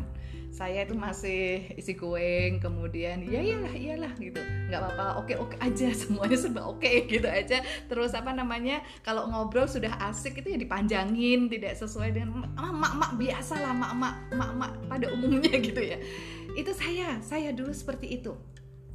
Saya 0.50 0.86
itu 0.86 0.94
masih 0.94 1.74
isi 1.74 1.98
goeng 1.98 2.62
kemudian 2.62 3.22
ya 3.26 3.42
iyalah 3.42 3.74
iyalah 3.74 4.12
gitu. 4.14 4.38
Nggak 4.70 4.80
apa-apa 4.82 5.06
oke 5.26 5.34
oke 5.42 5.56
aja 5.58 5.90
semuanya 6.00 6.38
serba 6.38 6.62
oke 6.70 7.10
gitu 7.10 7.26
aja. 7.26 7.66
Terus 7.90 8.14
apa 8.14 8.30
namanya 8.30 8.78
kalau 9.02 9.26
ngobrol 9.26 9.66
sudah 9.66 9.90
asik 10.06 10.46
itu 10.46 10.54
ya 10.54 10.58
dipanjangin 10.62 11.50
tidak 11.50 11.74
sesuai 11.82 12.14
dengan 12.14 12.46
mak 12.54 12.94
mak 12.94 13.12
biasa 13.18 13.58
lah 13.58 13.74
mak 13.74 13.92
mak 13.98 14.14
mak 14.38 14.50
mak 14.54 14.72
pada 14.86 15.10
umumnya 15.10 15.58
gitu 15.66 15.82
ya. 15.82 15.98
Itu 16.54 16.70
saya 16.78 17.18
saya 17.26 17.50
dulu 17.50 17.74
seperti 17.74 18.22
itu 18.22 18.38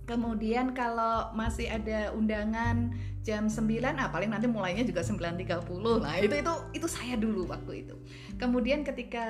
Kemudian 0.06 0.78
kalau 0.78 1.34
masih 1.34 1.66
ada 1.66 2.14
undangan 2.14 2.94
jam 3.26 3.50
9, 3.50 3.82
ah 3.98 4.14
paling 4.14 4.30
nanti 4.30 4.46
mulainya 4.46 4.86
juga 4.86 5.02
9.30. 5.02 5.66
Nah, 6.02 6.16
itu 6.22 6.36
itu 6.38 6.54
itu 6.78 6.88
saya 6.88 7.18
dulu 7.18 7.50
waktu 7.50 7.86
itu. 7.86 7.98
Kemudian 8.38 8.86
ketika 8.86 9.28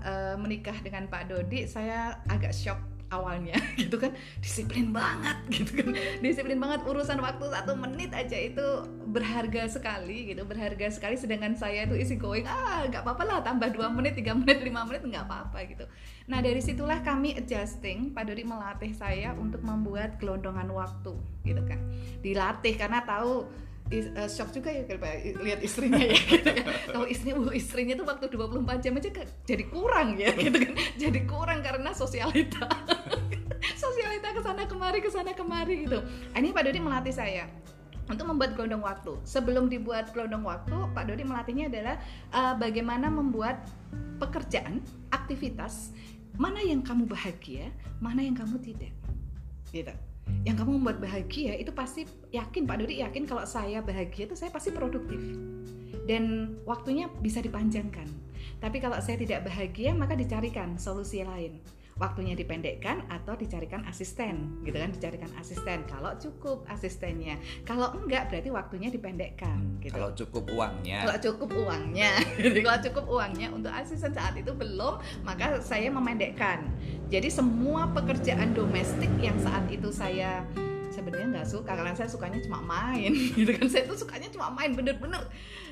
uh, 0.00 0.34
menikah 0.40 0.74
dengan 0.80 1.04
Pak 1.12 1.28
Dodi, 1.28 1.68
saya 1.68 2.24
agak 2.24 2.56
shock 2.56 2.97
awalnya 3.08 3.56
gitu 3.80 3.96
kan. 3.96 4.12
Disiplin 4.40 4.92
banget 4.92 5.38
gitu 5.56 5.82
kan. 5.82 5.92
Disiplin 6.20 6.60
banget 6.60 6.84
urusan 6.84 7.20
waktu 7.20 7.44
satu 7.48 7.72
menit 7.74 8.12
aja 8.12 8.36
itu 8.36 8.66
berharga 9.08 9.68
sekali 9.68 10.32
gitu. 10.32 10.44
Berharga 10.44 10.88
sekali 10.92 11.16
sedangkan 11.16 11.56
saya 11.56 11.88
itu 11.88 11.96
isi 11.96 12.16
going 12.20 12.44
ah 12.44 12.84
nggak 12.88 13.02
apa-apa 13.04 13.22
lah 13.24 13.38
tambah 13.40 13.72
dua 13.72 13.88
menit 13.92 14.16
tiga 14.16 14.36
menit 14.36 14.60
lima 14.60 14.84
menit 14.84 15.04
nggak 15.04 15.24
apa-apa 15.24 15.58
gitu. 15.68 15.84
Nah 16.28 16.44
dari 16.44 16.60
situlah 16.60 17.00
kami 17.00 17.36
adjusting 17.36 18.12
Pak 18.12 18.28
Dodi 18.28 18.44
melatih 18.44 18.92
saya 18.92 19.32
untuk 19.36 19.64
membuat 19.64 20.20
gelondongan 20.20 20.68
waktu 20.72 21.16
gitu 21.44 21.62
kan. 21.64 21.80
Dilatih 22.20 22.76
karena 22.76 23.00
tahu 23.04 23.48
uh, 23.92 24.28
shock 24.28 24.52
juga 24.52 24.68
ya 24.68 24.84
kalau 24.84 25.00
lihat 25.42 25.60
istrinya 25.64 26.00
ya 26.00 26.16
gitu 26.32 26.50
kan. 26.52 26.64
Kalau 26.92 27.06
istrinya, 27.08 27.36
uh, 27.40 27.54
istrinya 27.54 27.94
tuh 27.96 28.06
waktu 28.06 28.26
24 28.28 28.84
jam 28.84 28.92
aja 29.00 29.10
jadi 29.44 29.64
kurang 29.68 30.16
ya 30.20 30.30
gitu 30.44 30.58
kan. 30.58 30.74
Jadi 30.96 31.20
kurang 31.24 31.60
karena 31.64 31.90
sosialita. 31.96 32.68
sosialita 33.82 34.28
ke 34.36 34.40
sana 34.44 34.62
kemari 34.68 34.98
ke 35.00 35.10
sana 35.10 35.32
kemari 35.32 35.88
gitu. 35.88 35.98
Nah, 36.04 36.38
ini 36.38 36.52
Pak 36.52 36.62
Dodi 36.68 36.80
melatih 36.80 37.14
saya 37.14 37.48
untuk 38.08 38.24
membuat 38.28 38.56
gelondong 38.56 38.84
waktu. 38.84 39.12
Sebelum 39.24 39.68
dibuat 39.68 40.12
gelondong 40.12 40.44
waktu, 40.44 40.76
Pak 40.92 41.04
Dodi 41.08 41.24
melatihnya 41.24 41.68
adalah 41.68 41.96
uh, 42.32 42.54
bagaimana 42.56 43.12
membuat 43.12 43.64
pekerjaan, 44.20 44.80
aktivitas 45.12 45.92
mana 46.38 46.62
yang 46.62 46.86
kamu 46.86 47.04
bahagia, 47.08 47.74
mana 47.98 48.22
yang 48.22 48.38
kamu 48.38 48.62
tidak. 48.62 48.94
Gitu 49.74 50.07
yang 50.46 50.56
kamu 50.56 50.80
membuat 50.80 50.98
bahagia 51.02 51.56
itu 51.58 51.70
pasti 51.74 52.08
yakin 52.32 52.64
Pak 52.64 52.76
Dodi 52.80 53.04
yakin 53.04 53.28
kalau 53.28 53.44
saya 53.44 53.84
bahagia 53.84 54.28
itu 54.30 54.36
saya 54.38 54.48
pasti 54.48 54.72
produktif 54.72 55.20
dan 56.08 56.56
waktunya 56.64 57.04
bisa 57.20 57.44
dipanjangkan. 57.44 58.08
Tapi 58.58 58.80
kalau 58.80 58.96
saya 58.98 59.20
tidak 59.20 59.44
bahagia 59.44 59.92
maka 59.92 60.16
dicarikan 60.16 60.80
solusi 60.80 61.20
lain 61.20 61.60
waktunya 61.98 62.38
dipendekkan 62.38 63.02
atau 63.10 63.34
dicarikan 63.34 63.82
asisten 63.90 64.62
gitu 64.62 64.78
kan 64.78 64.90
dicarikan 64.94 65.30
asisten. 65.38 65.82
Kalau 65.90 66.14
cukup 66.16 66.64
asistennya. 66.70 67.38
Kalau 67.66 67.94
enggak 67.98 68.30
berarti 68.30 68.48
waktunya 68.54 68.88
dipendekkan 68.88 69.58
hmm, 69.58 69.82
gitu. 69.82 69.94
kalau 69.98 70.10
cukup 70.14 70.44
uangnya. 70.54 70.98
Kalau 71.04 71.18
cukup 71.18 71.50
uangnya. 71.66 72.12
Kalau 72.68 72.80
cukup 72.84 73.04
uangnya 73.08 73.48
untuk 73.50 73.72
asisten 73.72 74.12
saat 74.12 74.36
itu 74.36 74.52
belum 74.54 75.00
maka 75.26 75.58
saya 75.60 75.90
memendekkan. 75.90 76.68
Jadi 77.08 77.28
semua 77.32 77.88
pekerjaan 77.90 78.52
domestik 78.52 79.10
yang 79.18 79.36
saat 79.40 79.64
itu 79.72 79.88
saya 79.88 80.44
sebenarnya 80.98 81.28
nggak 81.38 81.48
suka 81.48 81.70
karena 81.78 81.94
saya 81.94 82.10
sukanya 82.10 82.42
cuma 82.42 82.58
main 82.66 83.14
gitu 83.38 83.54
kan. 83.54 83.66
Saya 83.70 83.86
tuh 83.86 83.98
sukanya 84.02 84.28
cuma 84.34 84.50
main 84.50 84.74
bener-bener. 84.74 85.22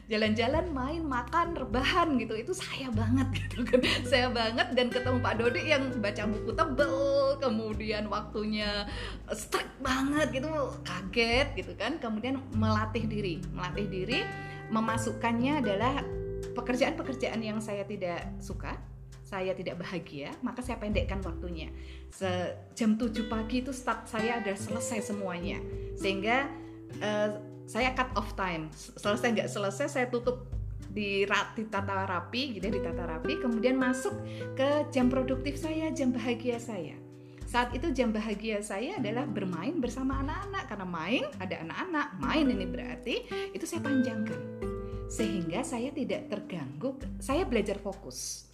Jalan-jalan 0.06 0.70
main 0.70 1.02
makan 1.02 1.58
rebahan 1.58 2.14
gitu. 2.22 2.38
Itu 2.38 2.54
saya 2.54 2.94
banget 2.94 3.26
gitu 3.42 3.66
kan. 3.66 3.82
Saya 4.06 4.30
banget 4.30 4.70
dan 4.78 4.86
ketemu 4.88 5.18
Pak 5.18 5.34
Dodi 5.42 5.62
yang 5.66 5.90
baca 5.98 6.22
buku 6.30 6.50
tebel 6.54 6.94
kemudian 7.42 8.06
waktunya 8.06 8.86
strict 9.34 9.74
banget 9.82 10.30
gitu. 10.30 10.48
Kaget 10.86 11.58
gitu 11.58 11.74
kan. 11.74 11.98
Kemudian 11.98 12.38
melatih 12.54 13.04
diri. 13.10 13.42
Melatih 13.50 13.86
diri 13.90 14.20
memasukkannya 14.66 15.62
adalah 15.62 16.02
pekerjaan-pekerjaan 16.58 17.38
yang 17.38 17.62
saya 17.62 17.86
tidak 17.86 18.34
suka 18.42 18.74
saya 19.26 19.58
tidak 19.58 19.82
bahagia, 19.82 20.30
maka 20.38 20.62
saya 20.62 20.78
pendekkan 20.78 21.18
waktunya. 21.26 21.74
Se 22.14 22.54
jam 22.78 22.94
7 22.94 23.26
pagi 23.26 23.66
itu 23.66 23.74
start 23.74 24.06
saya 24.06 24.38
ada 24.38 24.54
selesai 24.54 25.10
semuanya. 25.10 25.58
Sehingga 25.98 26.46
uh, 27.02 27.30
saya 27.66 27.90
cut 27.98 28.14
off 28.14 28.38
time. 28.38 28.70
Selesai 28.72 29.34
nggak 29.34 29.50
selesai 29.50 29.86
saya 29.90 30.06
tutup 30.06 30.46
di 30.94 31.26
tata 31.68 32.06
rapi 32.08 32.56
gitu 32.56 32.70
ya, 32.70 32.72
ditata 32.72 33.04
rapi, 33.04 33.36
kemudian 33.42 33.76
masuk 33.76 34.16
ke 34.56 34.88
jam 34.94 35.12
produktif 35.12 35.58
saya, 35.60 35.92
jam 35.92 36.14
bahagia 36.14 36.56
saya. 36.56 36.96
Saat 37.44 37.76
itu 37.76 37.92
jam 37.92 38.14
bahagia 38.14 38.64
saya 38.64 38.96
adalah 38.96 39.28
bermain 39.28 39.76
bersama 39.76 40.22
anak-anak 40.24 40.64
karena 40.70 40.86
main 40.86 41.24
ada 41.36 41.56
anak-anak, 41.62 42.06
main 42.22 42.46
ini 42.48 42.66
berarti 42.66 43.14
itu 43.52 43.64
saya 43.68 43.84
panjangkan 43.84 44.75
sehingga 45.06 45.62
saya 45.62 45.90
tidak 45.94 46.28
terganggu 46.30 46.98
saya 47.22 47.46
belajar 47.46 47.78
fokus. 47.78 48.50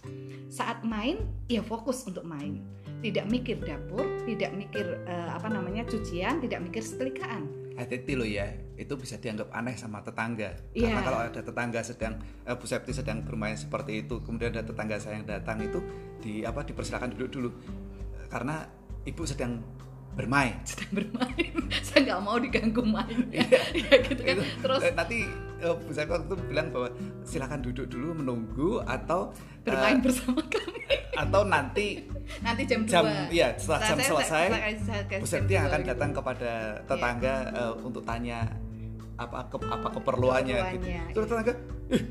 Saat 0.49 0.85
main 0.85 1.21
ya 1.49 1.65
fokus 1.65 2.05
untuk 2.05 2.23
main. 2.23 2.61
Tidak 3.03 3.27
mikir 3.27 3.59
dapur 3.59 4.07
tidak 4.23 4.55
mikir 4.55 5.03
uh, 5.03 5.35
apa 5.35 5.51
namanya 5.51 5.83
cucian 5.83 6.39
tidak 6.39 6.63
mikir 6.63 6.79
setrikaan 6.79 7.63
hati-hati 7.73 8.13
loh 8.13 8.27
ya 8.27 8.53
itu 8.77 8.93
bisa 8.97 9.17
dianggap 9.17 9.49
aneh 9.53 9.75
sama 9.77 10.01
tetangga. 10.01 10.57
Yeah. 10.73 10.93
karena 10.93 11.01
kalau 11.05 11.19
ada 11.25 11.41
tetangga 11.41 11.81
sedang 11.81 12.13
uh, 12.45 12.55
Bu 12.57 12.65
Septi 12.65 12.93
sedang 12.93 13.25
bermain 13.25 13.57
seperti 13.57 14.05
itu 14.05 14.21
kemudian 14.21 14.53
ada 14.53 14.65
tetangga 14.65 14.97
saya 15.01 15.21
yang 15.21 15.27
datang 15.29 15.61
itu 15.61 15.79
di 16.21 16.45
apa 16.45 16.65
dipersilakan 16.65 17.13
duduk 17.17 17.29
dulu. 17.33 17.49
Karena 18.29 18.65
ibu 19.05 19.23
sedang 19.25 19.61
bermain. 20.13 20.55
Sedang 20.63 20.91
bermain. 20.93 21.53
Saya 21.87 21.99
nggak 22.05 22.19
mau 22.21 22.37
diganggu 22.37 22.81
main. 22.85 23.17
Ya, 23.33 23.45
ya 23.89 23.95
gitu 24.05 24.21
kan. 24.21 24.37
Terus? 24.61 24.81
nanti 24.93 25.25
uh, 25.65 25.73
Bu 25.73 25.89
itu 25.89 26.35
bilang 26.49 26.67
bahwa 26.69 26.89
silakan 27.25 27.59
duduk 27.65 27.85
dulu 27.89 28.13
menunggu 28.13 28.71
atau 28.85 29.33
bermain 29.65 29.97
uh, 29.97 30.03
bersama 30.05 30.41
kami. 30.45 30.85
atau 31.13 31.41
nanti 31.45 32.09
nanti 32.41 32.65
jam 32.65 32.81
jam 32.89 33.05
iya 33.29 33.53
setelah 33.53 33.93
jam 33.93 33.97
selesai 34.01 34.45
Bu 35.21 35.25
Septi 35.29 35.53
akan 35.57 35.81
datang 35.85 36.09
kepada 36.13 36.81
tetangga 36.89 37.35
ya. 37.49 37.69
uh, 37.69 37.73
untuk 37.81 38.01
tanya 38.05 38.49
apa 39.13 39.45
ke, 39.45 39.57
apa 39.61 39.87
keperluannya, 39.93 40.57
keperluannya 40.57 41.01
gitu. 41.09 41.13
Terus 41.13 41.27
tetangga, 41.29 41.53
eh, 41.93 42.03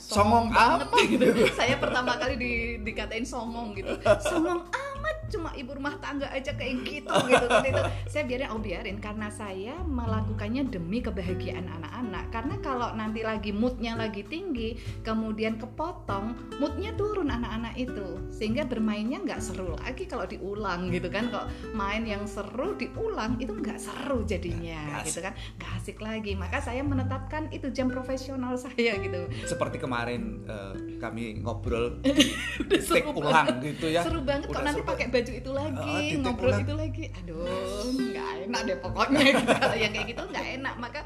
songong, 0.00 0.46
songong 0.48 0.80
apa? 0.88 0.96
gitu. 1.04 1.24
Saya 1.52 1.76
pertama 1.76 2.12
kali 2.16 2.34
di, 2.40 2.52
dikatain 2.80 3.24
songong 3.28 3.76
gitu. 3.76 3.92
Songong 4.24 4.60
amat 5.00 5.16
cuma 5.32 5.48
ibu 5.56 5.72
rumah 5.72 5.96
tangga 6.02 6.28
aja 6.28 6.52
kayak 6.52 6.84
gitu 6.84 7.14
gitu 7.24 7.46
kan 7.48 7.64
itu 7.64 7.82
saya 8.10 8.22
biarin 8.28 8.50
oh 8.52 8.60
biarin. 8.60 8.98
Karena 9.00 9.32
saya 9.32 9.74
melakukannya 9.86 10.68
demi 10.68 11.00
kebahagiaan 11.00 11.66
anak-anak. 11.80 12.28
Karena 12.28 12.54
kalau 12.60 12.88
nanti 12.92 13.24
lagi 13.24 13.50
moodnya 13.54 13.96
lagi 13.96 14.26
tinggi 14.26 14.76
kemudian 15.00 15.56
kepotong 15.56 16.36
moodnya 16.60 16.92
turun 16.98 17.32
anak-anak 17.32 17.74
itu. 17.80 18.20
Sehingga 18.28 18.68
bermainnya 18.68 19.22
nggak 19.24 19.40
seru 19.40 19.78
lagi 19.80 20.04
kalau 20.04 20.28
diulang 20.28 20.92
gitu 20.92 21.08
kan. 21.08 21.32
Kok 21.32 21.72
main 21.72 22.04
yang 22.04 22.28
seru 22.28 22.76
diulang 22.76 23.40
itu 23.40 23.56
nggak 23.56 23.78
seru 23.80 24.26
jadinya 24.28 25.00
gitu 25.06 25.24
kan. 25.24 25.32
Nggak 25.56 25.70
asik 25.80 25.98
lagi. 26.02 26.36
Maka 26.36 26.60
saya 26.60 26.84
menetapkan 26.84 27.48
itu 27.54 27.72
jam 27.72 27.88
profesional 27.88 28.58
saya 28.60 28.98
gitu. 29.00 29.30
Seperti 29.48 29.80
kemarin 29.80 30.44
uh, 30.50 30.74
kami 31.00 31.40
ngobrol 31.40 32.02
udah 32.60 32.80
ulang 33.16 33.62
gitu 33.64 33.88
ya. 33.88 34.02
Seru 34.04 34.20
banget 34.26 34.50
kok 34.50 34.62
nanti 34.62 34.82
pakai 34.94 35.06
baju 35.08 35.32
itu 35.32 35.50
lagi 35.50 35.96
uh, 36.16 36.20
ngobrol 36.22 36.54
itu 36.58 36.74
lagi. 36.74 37.04
Aduh 37.22 37.86
nggak 37.90 38.30
enak 38.50 38.60
deh 38.66 38.78
pokoknya. 38.82 39.20
Gitu. 39.40 39.54
yang 39.80 39.92
kayak 39.94 40.06
gitu 40.10 40.22
nggak 40.26 40.46
enak. 40.60 40.74
Maka 40.76 41.00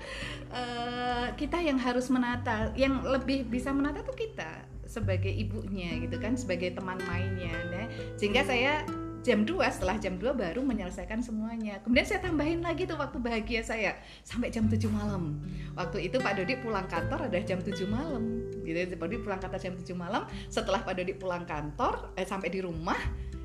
uh, 0.50 1.26
kita 1.36 1.58
yang 1.60 1.76
harus 1.76 2.08
menata 2.08 2.72
yang 2.74 3.04
lebih 3.04 3.46
bisa 3.46 3.70
menata 3.70 4.00
tuh 4.00 4.16
kita 4.16 4.74
sebagai 4.84 5.32
ibunya 5.32 5.96
gitu 5.98 6.20
kan 6.22 6.38
sebagai 6.38 6.76
teman 6.76 7.00
mainnya 7.08 7.50
nah, 7.72 7.88
sehingga 8.14 8.46
saya 8.46 8.84
jam 9.24 9.48
2 9.48 9.56
setelah 9.72 9.96
jam 9.96 10.20
2 10.20 10.36
baru 10.36 10.60
menyelesaikan 10.60 11.24
semuanya. 11.24 11.80
Kemudian 11.80 12.04
saya 12.04 12.20
tambahin 12.20 12.60
lagi 12.60 12.84
tuh 12.84 13.00
waktu 13.00 13.16
bahagia 13.16 13.64
saya 13.64 13.96
sampai 14.20 14.52
jam 14.52 14.68
7 14.68 14.84
malam. 14.92 15.40
Waktu 15.72 16.12
itu 16.12 16.20
Pak 16.20 16.36
Dodi 16.36 16.60
pulang 16.60 16.84
kantor 16.84 17.32
ada 17.32 17.40
jam 17.40 17.64
7 17.64 17.72
malam. 17.88 18.44
Gitu 18.60 18.92
Pak 19.00 19.08
Dodi 19.08 19.24
pulang 19.24 19.40
kantor 19.40 19.60
jam 19.64 19.74
7 19.80 19.96
malam. 19.96 20.28
Setelah 20.52 20.84
Pak 20.84 21.00
Dodi 21.00 21.16
pulang 21.16 21.48
kantor 21.48 22.12
eh, 22.20 22.28
sampai 22.28 22.52
di 22.52 22.60
rumah 22.60 23.00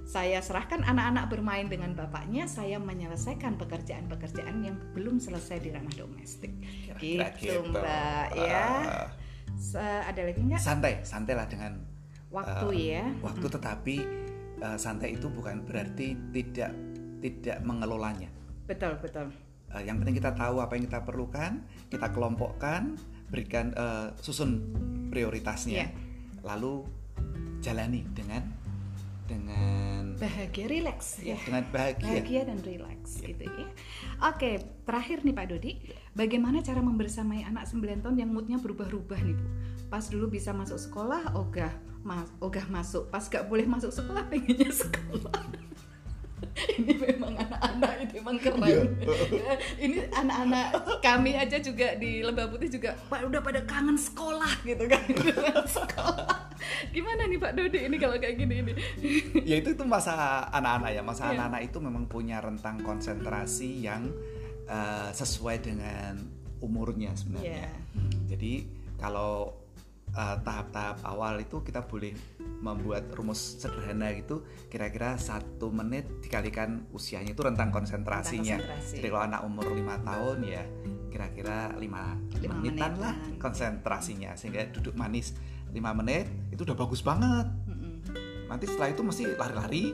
saya 0.09 0.41
serahkan 0.41 0.81
anak-anak 0.81 1.29
bermain 1.29 1.69
dengan 1.69 1.93
bapaknya, 1.93 2.49
saya 2.49 2.81
menyelesaikan 2.81 3.61
pekerjaan-pekerjaan 3.61 4.65
yang 4.65 4.73
belum 4.97 5.21
selesai 5.21 5.61
di 5.61 5.69
ranah 5.69 5.93
domestik. 5.93 6.49
Kira-kira 6.97 7.29
gitu, 7.37 7.61
gitu, 7.61 7.77
Mbak 7.77 8.25
ya. 8.33 8.65
Uh, 9.77 10.01
ada 10.09 10.21
lagi 10.25 10.41
nggak? 10.41 10.57
Santai, 10.57 11.05
santai 11.05 11.37
lah 11.37 11.45
dengan 11.45 11.77
waktu 12.33 12.65
uh, 12.65 12.73
ya. 12.73 13.05
Waktu 13.21 13.45
hmm. 13.45 13.55
tetapi 13.61 13.95
uh, 14.65 14.77
santai 14.81 15.13
itu 15.13 15.29
bukan 15.29 15.61
berarti 15.61 16.17
tidak 16.33 16.73
tidak 17.21 17.61
mengelolanya. 17.61 18.33
Betul, 18.65 18.97
betul. 18.97 19.29
Uh, 19.69 19.81
yang 19.85 20.01
penting 20.01 20.17
kita 20.17 20.33
tahu 20.33 20.57
apa 20.57 20.73
yang 20.73 20.89
kita 20.89 21.05
perlukan, 21.05 21.61
kita 21.85 22.09
kelompokkan, 22.09 22.97
berikan 23.29 23.77
uh, 23.77 24.09
susun 24.17 24.73
prioritasnya, 25.13 25.85
yeah. 25.85 25.89
lalu 26.41 26.81
jalani 27.61 28.09
dengan 28.17 28.58
dengan 29.29 30.17
bahagia 30.17 30.65
rileks 30.65 31.21
ya, 31.21 31.37
dengan 31.45 31.63
bahagia. 31.69 32.09
Bahagia 32.09 32.41
dan 32.49 32.59
rileks 32.65 33.21
ya. 33.21 33.29
gitu 33.29 33.45
ya. 33.45 33.67
Oke 34.25 34.57
terakhir 34.89 35.21
nih 35.21 35.35
Pak 35.37 35.45
Dodi. 35.53 35.71
Bagaimana 36.17 36.65
cara 36.65 36.81
membersamai 36.81 37.45
anak 37.45 37.69
9 37.69 38.01
tahun 38.01 38.17
yang 38.17 38.33
moodnya 38.33 38.57
berubah-ubah 38.57 39.19
nih 39.21 39.35
Bu? 39.37 39.45
Pas 39.93 40.09
dulu 40.09 40.33
bisa 40.33 40.49
masuk 40.49 40.81
sekolah 40.81 41.37
ogah 41.37 41.71
mas 42.01 42.27
ogah 42.41 42.65
masuk. 42.73 43.13
Pas 43.13 43.21
gak 43.29 43.45
boleh 43.45 43.69
masuk 43.69 43.93
sekolah 43.93 44.25
pengennya 44.25 44.73
sekolah 44.73 45.69
ini 46.79 46.93
memang 46.95 47.33
anak-anak 47.35 47.91
itu 48.03 48.13
memang 48.19 48.37
keren. 48.39 48.59
Iya. 48.99 49.53
ini 49.79 49.97
anak-anak 50.09 50.65
kami 50.99 51.35
aja 51.35 51.57
juga 51.59 51.95
di 51.95 52.23
Lembah 52.23 52.47
Putih 52.47 52.69
juga 52.69 52.95
Pak 53.07 53.27
udah 53.27 53.41
pada 53.43 53.61
kangen 53.63 53.95
sekolah 53.95 54.63
gitu 54.63 54.85
kan. 54.87 55.03
Sekolah. 55.79 56.49
Gimana 56.89 57.27
nih 57.27 57.39
Pak 57.39 57.51
Dodi 57.55 57.79
ini 57.85 57.97
kalau 57.99 58.15
kayak 58.17 58.35
gini 58.35 58.55
ini? 58.63 58.71
Ya 59.43 59.59
itu 59.59 59.75
itu 59.75 59.83
masa 59.83 60.43
anak-anak 60.49 60.91
ya. 60.95 61.01
Masa 61.03 61.21
Iya. 61.29 61.39
anak-anak 61.39 61.61
itu 61.67 61.77
memang 61.83 62.03
punya 62.07 62.39
rentang 62.39 62.79
konsentrasi 62.81 63.83
yang 63.83 64.07
eh, 64.65 65.09
sesuai 65.11 65.59
dengan 65.59 66.13
umurnya 66.59 67.15
sebenarnya. 67.15 67.67
Iya. 67.67 67.71
jadi 68.29 68.53
kalau 68.99 69.58
eh, 70.11 70.37
tahap-tahap 70.39 70.97
awal 71.03 71.39
itu 71.39 71.61
kita 71.61 71.81
boleh 71.81 72.13
membuat 72.59 73.07
rumus 73.11 73.55
sederhana 73.55 74.11
gitu 74.11 74.43
kira-kira 74.67 75.15
satu 75.15 75.69
menit 75.69 76.19
dikalikan 76.19 76.83
usianya 76.89 77.31
itu 77.31 77.39
rentang 77.39 77.69
konsentrasinya 77.69 78.57
Rentang 78.57 78.75
konsentrasi. 78.75 78.95
jadi 78.99 79.07
kalau 79.07 79.23
anak 79.23 79.41
umur 79.43 79.65
lima 79.71 79.95
tahun 80.01 80.37
ya 80.43 80.63
kira-kira 81.07 81.57
lima 81.75 82.19
Lima 82.37 82.53
menitan 82.53 82.99
lah 82.99 83.15
menitan. 83.15 83.39
konsentrasinya 83.39 84.35
sehingga 84.35 84.67
duduk 84.69 84.93
manis 84.93 85.33
lima 85.71 85.93
menit 85.93 86.27
itu 86.49 86.61
udah 86.61 86.75
bagus 86.75 86.99
banget 86.99 87.47
nanti 88.45 88.65
setelah 88.65 88.89
itu 88.89 89.01
mesti 89.01 89.23
lari-lari 89.33 89.93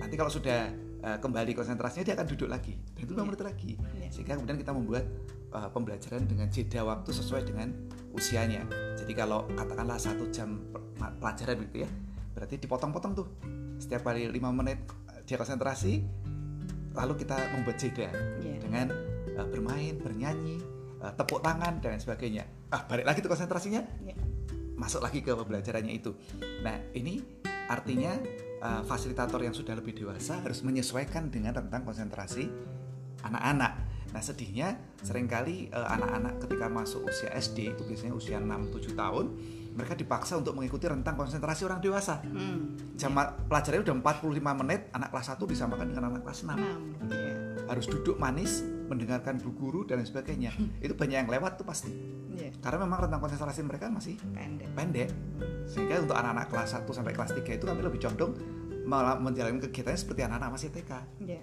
nanti 0.00 0.14
kalau 0.16 0.28
sudah 0.28 0.72
uh, 1.02 1.18
kembali 1.18 1.52
konsentrasinya 1.52 2.02
dia 2.02 2.14
akan 2.16 2.26
duduk 2.26 2.48
lagi 2.48 2.74
dan 2.96 3.00
itu 3.00 3.12
lima 3.12 3.22
Iya. 3.22 3.28
menit 3.28 3.42
lagi 3.44 3.72
Iya. 3.94 4.08
sehingga 4.10 4.32
kemudian 4.34 4.58
kita 4.58 4.72
membuat 4.72 5.04
uh, 5.52 5.68
pembelajaran 5.70 6.24
dengan 6.26 6.48
jeda 6.48 6.82
waktu 6.82 7.10
sesuai 7.12 7.46
dengan 7.46 7.72
usianya 8.12 8.64
jadi 8.98 9.12
kalau 9.12 9.48
katakanlah 9.54 9.96
satu 10.00 10.28
jam 10.32 10.60
pelajaran 11.20 11.62
gitu 11.70 11.84
ya 11.86 11.90
berarti 12.32 12.56
dipotong-potong 12.60 13.12
tuh 13.12 13.26
setiap 13.78 14.08
kali 14.08 14.28
lima 14.28 14.50
menit 14.50 14.82
uh, 15.12 15.20
dia 15.24 15.36
konsentrasi 15.38 16.02
lalu 16.92 17.12
kita 17.24 17.36
membuat 17.56 17.76
jeda 17.80 18.08
Iya. 18.42 18.56
dengan 18.60 18.86
uh, 19.36 19.48
bermain 19.48 19.96
bernyanyi 19.96 20.60
uh, 21.00 21.12
tepuk 21.16 21.40
tangan 21.40 21.80
dan 21.80 21.96
sebagainya 21.96 22.44
ah 22.72 22.84
balik 22.84 23.08
lagi 23.08 23.24
tuh 23.24 23.32
konsentrasinya 23.32 23.80
Iya. 24.04 24.16
masuk 24.76 24.98
lagi 25.04 25.22
ke 25.22 25.30
pembelajarannya 25.30 25.94
itu. 25.94 26.10
Nah, 26.64 26.74
ini 26.96 27.22
artinya 27.70 28.18
uh, 28.58 28.82
fasilitator 28.82 29.38
yang 29.42 29.54
sudah 29.54 29.78
lebih 29.78 29.94
dewasa 29.94 30.42
harus 30.42 30.64
menyesuaikan 30.66 31.30
dengan 31.30 31.54
rentang 31.54 31.86
konsentrasi 31.86 32.50
anak-anak. 33.22 33.72
Nah, 34.12 34.20
sedihnya 34.20 34.68
sering 35.00 35.24
kali 35.24 35.66
uh, 35.68 35.88
anak-anak 35.90 36.36
ketika 36.38 36.68
masuk 36.68 37.08
usia 37.08 37.32
SD 37.32 37.72
itu 37.72 37.82
biasanya 37.82 38.12
usia 38.12 38.36
6-7 38.36 38.92
tahun, 38.92 39.26
mereka 39.72 39.96
dipaksa 39.96 40.36
untuk 40.36 40.52
mengikuti 40.52 40.84
rentang 40.84 41.16
konsentrasi 41.16 41.64
orang 41.64 41.80
dewasa. 41.80 42.20
Hmm. 42.22 42.76
Jam 42.94 43.16
pelajarannya 43.48 43.82
udah 43.82 43.96
45 44.20 44.60
menit, 44.60 44.80
anak 44.92 45.08
kelas 45.08 45.32
1 45.32 45.40
disamakan 45.42 45.86
dengan 45.88 46.04
anak 46.10 46.22
kelas 46.22 46.44
6 46.44 46.52
Enam. 46.52 46.80
Iya. 47.08 47.34
harus 47.62 47.86
duduk 47.86 48.18
manis 48.18 48.60
mendengarkan 48.90 49.38
bu 49.38 49.54
guru 49.54 49.86
dan 49.86 49.96
lain 49.96 50.04
sebagainya 50.04 50.50
itu 50.84 50.92
banyak 50.92 51.24
yang 51.24 51.30
lewat 51.30 51.56
tuh 51.56 51.64
pasti 51.64 51.88
Iya. 52.32 52.48
karena 52.58 52.84
memang 52.84 53.06
rentang 53.06 53.20
konsentrasi 53.20 53.62
mereka 53.62 53.86
masih 53.86 54.18
Pendek. 54.34 54.68
pendek 54.74 55.08
sehingga 55.64 56.00
untuk 56.00 56.12
anak-anak 56.12 56.48
kelas 56.48 56.68
1 56.74 56.90
sampai 56.90 57.12
kelas 57.12 57.32
3 57.32 57.44
itu 57.44 57.64
kami 57.64 57.80
lebih 57.80 58.02
condong 58.02 58.34
malah 58.82 59.16
menjalani 59.16 59.62
kegiatannya 59.62 59.94
seperti 59.96 60.20
anak-anak 60.26 60.50
masih 60.52 60.68
TK 60.68 60.90
Iya. 61.22 61.40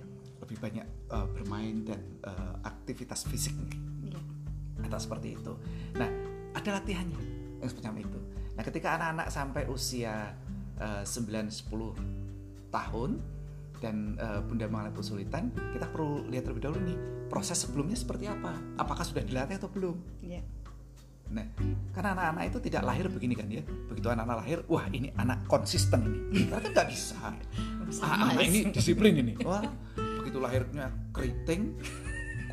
Lebih 0.50 0.58
banyak 0.66 0.86
uh, 1.14 1.30
bermain 1.30 1.86
dan 1.86 2.02
uh, 2.26 2.58
aktivitas 2.66 3.30
fisik 3.30 3.54
Iya. 4.02 4.18
atau 4.90 4.98
seperti 4.98 5.38
itu 5.38 5.54
nah 5.94 6.10
ada 6.58 6.82
latihannya 6.82 7.22
yang 7.62 7.70
semacam 7.70 8.02
itu 8.02 8.20
nah 8.58 8.64
ketika 8.66 8.98
anak-anak 8.98 9.28
sampai 9.30 9.64
usia 9.70 10.34
uh, 10.82 11.06
9-10 11.06 12.74
tahun 12.74 13.12
dan 13.80 14.18
uh, 14.18 14.42
bunda 14.42 14.66
mengalami 14.66 14.98
kesulitan 14.98 15.54
kita 15.54 15.86
perlu 15.88 16.26
lihat 16.34 16.50
terlebih 16.50 16.66
dahulu 16.66 16.82
nih 16.82 16.98
proses 17.30 17.62
sebelumnya 17.62 17.96
seperti 17.96 18.26
apa 18.26 18.58
apakah 18.76 19.06
sudah 19.06 19.22
dilatih 19.22 19.62
atau 19.62 19.70
belum 19.70 19.96
Iya. 20.26 20.42
Nah, 21.30 21.46
karena 21.94 22.18
anak-anak 22.18 22.44
itu 22.50 22.58
tidak 22.58 22.90
lahir 22.90 23.06
begini 23.06 23.38
kan 23.38 23.46
ya. 23.54 23.62
Begitu 23.62 24.10
anak-anak 24.10 24.38
lahir, 24.42 24.66
wah 24.66 24.82
ini 24.90 25.14
anak 25.14 25.46
konsisten 25.46 26.02
ini. 26.34 26.50
Ternyata 26.50 26.74
nggak 26.74 26.88
bisa. 26.90 27.22
Ah, 28.02 28.34
anak 28.34 28.50
ini 28.50 28.74
disiplin 28.74 29.14
ini. 29.14 29.38
Wah, 29.46 29.62
begitu 30.30 30.46
lahirnya 30.46 30.94
keriting, 31.10 31.74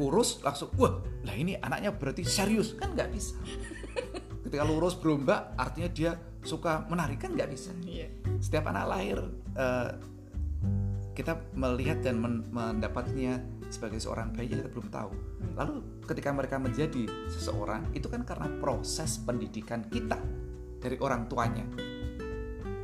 kurus, 0.00 0.40
langsung, 0.40 0.72
wah, 0.80 1.04
lah 1.28 1.36
ini 1.36 1.60
anaknya 1.60 1.92
berarti 1.92 2.24
serius 2.24 2.72
kan 2.72 2.96
nggak 2.96 3.12
bisa. 3.12 3.36
Ketika 4.48 4.64
lurus 4.64 4.96
berombak, 4.96 5.52
artinya 5.60 5.92
dia 5.92 6.16
suka 6.40 6.88
menari 6.88 7.20
kan 7.20 7.36
nggak 7.36 7.52
bisa. 7.52 7.76
Iya. 7.84 8.08
Setiap 8.40 8.72
anak 8.72 8.84
lahir, 8.88 9.18
eh, 9.60 9.90
kita 11.12 11.36
melihat 11.52 12.00
dan 12.00 12.16
men- 12.16 12.48
mendapatnya 12.48 13.44
sebagai 13.68 14.00
seorang 14.00 14.32
bayi 14.32 14.56
kita 14.56 14.72
belum 14.72 14.88
tahu. 14.88 15.12
Lalu 15.52 15.74
ketika 16.08 16.32
mereka 16.32 16.56
menjadi 16.56 17.04
seseorang 17.28 17.92
itu 17.92 18.08
kan 18.08 18.24
karena 18.24 18.48
proses 18.56 19.20
pendidikan 19.20 19.84
kita 19.92 20.16
dari 20.80 20.96
orang 20.96 21.28
tuanya. 21.28 21.66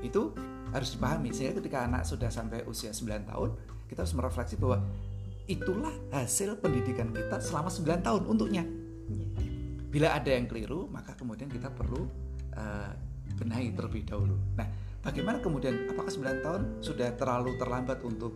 Itu 0.04 0.36
harus 0.72 0.96
dipahami 0.96 1.32
sehingga 1.32 1.60
ketika 1.64 1.88
anak 1.88 2.04
sudah 2.04 2.28
sampai 2.28 2.64
usia 2.68 2.90
9 2.90 3.28
tahun, 3.28 3.50
kita 3.92 4.08
harus 4.08 4.16
merefleksi 4.16 4.56
bahwa 4.56 4.80
itulah 5.44 5.92
hasil 6.16 6.56
pendidikan 6.64 7.12
kita 7.12 7.36
selama 7.44 7.68
9 7.68 8.00
tahun 8.00 8.22
untuknya. 8.24 8.64
Bila 9.92 10.16
ada 10.16 10.32
yang 10.32 10.48
keliru, 10.48 10.88
maka 10.88 11.12
kemudian 11.12 11.52
kita 11.52 11.68
perlu 11.68 12.08
uh, 12.56 12.90
benahi 13.36 13.76
terlebih 13.76 14.08
dahulu. 14.08 14.40
Nah, 14.56 14.64
bagaimana 15.04 15.44
kemudian 15.44 15.92
apakah 15.92 16.08
9 16.08 16.40
tahun 16.40 16.62
sudah 16.80 17.12
terlalu 17.20 17.60
terlambat 17.60 18.00
untuk 18.00 18.32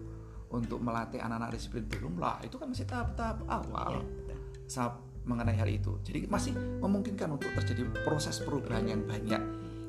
untuk 0.53 0.79
melatih 0.85 1.25
anak-anak 1.25 1.57
disiplin 1.57 1.89
belum? 1.89 2.21
Lah 2.21 2.45
itu 2.45 2.61
kan 2.61 2.69
masih 2.69 2.85
tahap-tahap 2.85 3.41
awal 3.49 4.05
Iya, 4.05 4.37
saat 4.69 5.01
mengenai 5.25 5.57
hal 5.57 5.73
itu. 5.73 5.97
Jadi 6.05 6.29
masih 6.29 6.53
memungkinkan 6.55 7.33
untuk 7.33 7.51
terjadi 7.57 7.83
proses 8.05 8.39
perubahan 8.45 8.87
yang 8.87 9.03
banyak. 9.09 9.41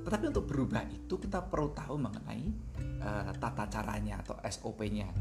Tetapi 0.07 0.31
untuk 0.31 0.47
berubah 0.47 0.87
itu 0.87 1.19
kita 1.19 1.43
perlu 1.45 1.75
tahu 1.75 1.99
mengenai 1.99 2.43
eh, 2.79 3.31
tata 3.37 3.67
caranya 3.69 4.23
atau 4.23 4.39
SOP-nya 4.39 5.11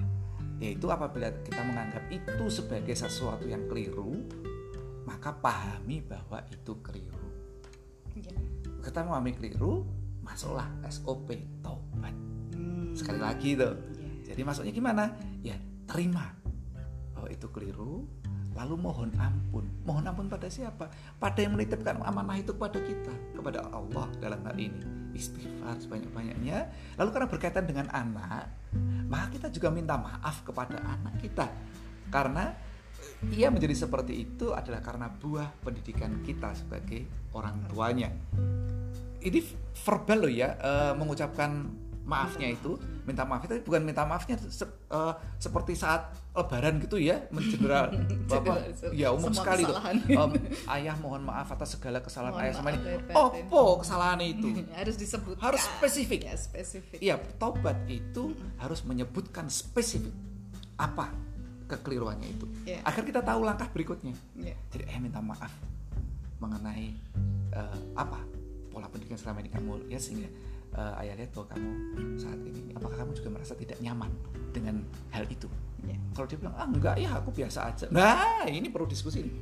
yaitu 0.57 0.89
apabila 0.89 1.29
kita 1.45 1.61
menganggap 1.61 2.05
itu 2.09 2.45
sebagai 2.49 2.97
sesuatu 2.97 3.45
yang 3.45 3.65
keliru 3.69 4.25
maka 5.05 5.31
pahami 5.37 6.03
bahwa 6.03 6.43
itu 6.49 6.73
keliru 6.83 7.25
Iya. 8.17 8.33
kita 8.81 9.05
memahami 9.05 9.37
keliru 9.37 9.85
masuklah 10.25 10.67
SOP 10.89 11.37
taubat 11.61 12.17
Hmm. 12.57 12.97
sekali 12.97 13.21
lagi 13.21 13.53
tuh 13.53 13.77
Iya. 13.77 14.33
jadi 14.33 14.41
maksudnya 14.41 14.73
gimana? 14.73 15.13
Ya 15.45 15.61
terima 15.87 16.33
bahwa 17.17 17.29
itu 17.33 17.49
keliru, 17.49 18.05
lalu 18.53 18.75
mohon 18.77 19.09
ampun. 19.17 19.65
Mohon 19.89 20.05
ampun 20.13 20.27
pada 20.29 20.53
siapa? 20.53 20.93
Pada 21.17 21.39
yang 21.41 21.57
menitipkan 21.57 21.97
amanah 22.05 22.37
itu 22.37 22.53
kepada 22.53 22.77
kita, 22.77 23.15
kepada 23.33 23.65
Allah 23.73 24.07
dalam 24.21 24.45
hal 24.45 24.57
ini. 24.61 24.85
Istighfar 25.17 25.81
sebanyak-banyaknya. 25.81 26.69
Lalu 27.01 27.09
karena 27.09 27.29
berkaitan 27.33 27.65
dengan 27.65 27.89
anak, 27.89 28.53
maka 29.07 29.27
kita 29.39 29.49
juga 29.55 29.69
minta 29.71 29.95
maaf 29.97 30.43
kepada 30.43 30.79
anak 30.83 31.23
kita. 31.23 31.47
Karena 32.11 32.51
ia 33.33 33.49
menjadi 33.49 33.87
seperti 33.87 34.27
itu 34.27 34.53
adalah 34.53 34.85
karena 34.85 35.09
buah 35.09 35.49
pendidikan 35.63 36.21
kita 36.23 36.53
sebagai 36.53 37.31
orang 37.33 37.65
tuanya. 37.71 38.11
Ini 39.23 39.41
verbal 39.75 40.19
loh 40.27 40.33
ya, 40.33 40.55
eh, 40.59 40.93
mengucapkan 40.95 41.67
maafnya 42.07 42.47
itu 42.49 42.79
minta 43.03 43.27
maaf 43.27 43.43
itu 43.43 43.59
bukan 43.61 43.83
minta 43.83 44.07
maafnya 44.07 44.39
se- 44.39 44.63
eh, 44.87 45.15
seperti 45.37 45.75
saat 45.75 46.07
lebaran 46.33 46.79
gitu 46.79 46.97
ya 46.97 47.27
mengeneral 47.29 47.91
apa 47.91 48.63
General, 48.63 48.95
ya 48.95 49.09
umum 49.11 49.29
semua 49.29 49.43
sekali 49.43 49.63
tuh. 49.65 49.75
Em, 50.07 50.31
ayah 50.71 50.95
mohon 50.97 51.23
maaf 51.23 51.51
atas 51.51 51.75
segala 51.75 51.99
kesalahan 51.99 52.31
Mohon 52.33 52.45
ayah 52.47 52.55
sama 52.55 52.71
ini. 52.71 52.87
opo 53.11 53.63
kesalahan 53.83 54.21
itu? 54.23 54.47
Harus 54.79 54.95
disebut 54.95 55.35
harus 55.37 55.59
spesifik. 55.61 56.21
Ya 56.25 56.35
spesifik. 56.37 56.99
Iya 57.01 57.15
taubat 57.37 57.75
itu 57.87 58.31
harus 58.57 58.81
menyebutkan 58.81 59.51
spesifik 59.51 60.15
apa 60.79 61.11
kekeliruannya 61.67 62.29
itu. 62.31 62.47
Iya. 62.65 62.87
agar 62.87 63.03
kita 63.03 63.21
tahu 63.21 63.43
langkah 63.43 63.67
berikutnya. 63.67 64.15
Iya. 64.33 64.55
jadi 64.71 64.87
ayah 64.87 65.01
minta 65.03 65.19
maaf 65.19 65.51
mengenai 66.37 66.93
eh, 67.51 67.79
apa 67.97 68.21
pola 68.69 68.87
pendidikan 68.87 69.17
selama 69.17 69.41
ini 69.41 69.49
kamu 69.49 69.89
lihat 69.89 69.99
sehingga 69.99 70.29
eh, 70.77 71.01
ayah 71.05 71.15
lihat 71.17 71.31
bahwa 71.33 71.47
kamu 71.57 71.71
saat 72.21 72.41
ini 72.45 72.73
apakah 72.77 72.97
kamu 73.01 73.13
juga 73.17 73.29
merasa 73.33 73.53
tidak 73.57 73.79
nyaman 73.81 74.13
dengan 74.53 74.85
hal 75.13 75.25
itu? 75.29 75.49
Iya. 75.87 75.97
kalau 76.17 76.27
dia 76.27 76.39
bilang 76.41 76.57
ah 76.57 76.67
enggak 76.67 76.97
ya 76.97 77.11
aku 77.17 77.31
biasa 77.33 77.59
aja. 77.69 77.87
Nah 77.93 78.49
ini 78.49 78.69
perlu 78.73 78.89
diskusi 78.89 79.23
nih. 79.23 79.37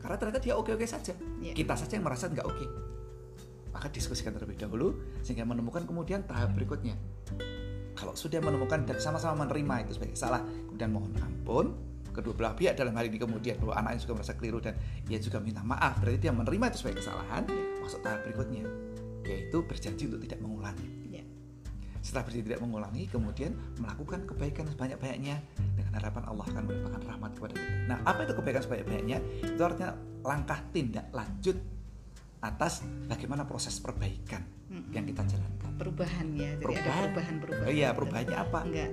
Karena 0.00 0.16
ternyata 0.16 0.40
dia 0.40 0.54
oke 0.56 0.70
oke 0.72 0.86
saja. 0.88 1.12
Iya. 1.40 1.52
kita 1.56 1.74
saja 1.76 1.96
yang 1.98 2.04
merasa 2.06 2.28
nggak 2.28 2.46
oke. 2.46 2.66
Maka 3.70 3.86
diskusikan 3.88 4.36
terlebih 4.36 4.60
dahulu 4.60 4.98
sehingga 5.24 5.46
menemukan 5.48 5.84
kemudian 5.88 6.24
tahap 6.28 6.52
berikutnya. 6.56 6.96
Kalau 7.96 8.16
sudah 8.16 8.40
menemukan 8.40 8.86
dan 8.88 8.96
sama-sama 8.96 9.44
menerima 9.44 9.88
itu 9.88 10.00
sebagai 10.00 10.16
salah 10.16 10.40
kemudian 10.68 10.90
mohon 10.92 11.12
ampun. 11.20 11.66
Kedua 12.10 12.34
belah 12.34 12.58
pihak 12.58 12.74
dalam 12.74 12.90
hal 12.98 13.06
ini 13.06 13.22
kemudian 13.22 13.54
bahwa 13.62 13.74
anaknya 13.78 14.02
juga 14.02 14.14
merasa 14.18 14.34
keliru 14.34 14.58
dan 14.58 14.74
ia 15.06 15.22
juga 15.22 15.38
minta 15.38 15.62
maaf 15.62 16.02
berarti 16.02 16.18
dia 16.18 16.34
menerima 16.34 16.64
itu 16.74 16.78
sebagai 16.82 17.06
kesalahan. 17.06 17.42
Masuk 17.80 18.02
tahap 18.02 18.26
berikutnya 18.26 18.89
yaitu 19.30 19.62
berjanji 19.62 20.10
untuk 20.10 20.20
tidak 20.26 20.40
mengulangi. 20.42 20.88
Iya. 21.06 21.24
setelah 22.00 22.24
berzina 22.24 22.44
tidak 22.48 22.62
mengulangi 22.64 23.02
kemudian 23.12 23.52
melakukan 23.76 24.24
kebaikan 24.24 24.64
sebanyak-banyaknya 24.72 25.36
dengan 25.76 25.92
harapan 26.00 26.24
Allah 26.32 26.48
akan 26.48 26.62
melimpahkan 26.64 27.02
rahmat 27.04 27.30
kepada 27.36 27.52
kita. 27.60 27.72
Nah 27.92 27.98
apa 28.08 28.20
itu 28.24 28.32
kebaikan 28.40 28.62
sebanyak-banyaknya? 28.64 29.18
Itu 29.44 29.60
artinya 29.60 29.90
langkah 30.24 30.58
tindak 30.72 31.12
lanjut 31.12 31.60
atas 32.40 32.80
bagaimana 33.04 33.44
proses 33.44 33.76
perbaikan 33.84 34.40
hmm. 34.72 34.96
yang 34.96 35.04
kita 35.04 35.28
jalankan. 35.28 35.76
Perubahan 35.76 36.26
ya 36.32 36.56
jadi 36.56 36.64
perubahan. 36.64 36.88
ada 36.88 37.00
perubahan? 37.04 37.34
perubahan 37.36 37.68
iya 37.68 37.88
perubahannya 37.92 38.36
apa? 38.40 38.58
Enggak 38.64 38.90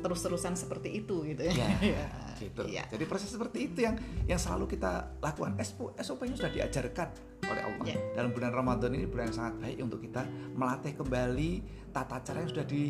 terus-terusan 0.00 0.56
seperti 0.56 1.04
itu 1.04 1.22
gitu 1.28 1.42
ya. 1.44 1.52
ya 1.80 2.08
gitu. 2.42 2.62
Ya. 2.66 2.84
Jadi 2.88 3.04
proses 3.04 3.28
seperti 3.28 3.70
itu 3.70 3.84
yang 3.84 3.96
yang 4.24 4.40
selalu 4.40 4.76
kita 4.76 5.16
lakukan. 5.20 5.56
SOP 6.00 6.20
nya 6.26 6.34
sudah 6.36 6.52
diajarkan 6.52 7.08
oleh 7.46 7.62
Allah. 7.62 7.84
Ya. 7.86 7.96
Dalam 8.16 8.32
bulan 8.32 8.52
Ramadan 8.52 8.90
ini 8.96 9.06
bulan 9.06 9.28
yang 9.30 9.36
sangat 9.36 9.54
baik 9.60 9.76
untuk 9.84 10.00
kita 10.00 10.22
melatih 10.56 10.92
kembali 10.96 11.50
tata 11.92 12.16
cara 12.24 12.38
yang 12.42 12.50
sudah 12.50 12.66
di, 12.66 12.82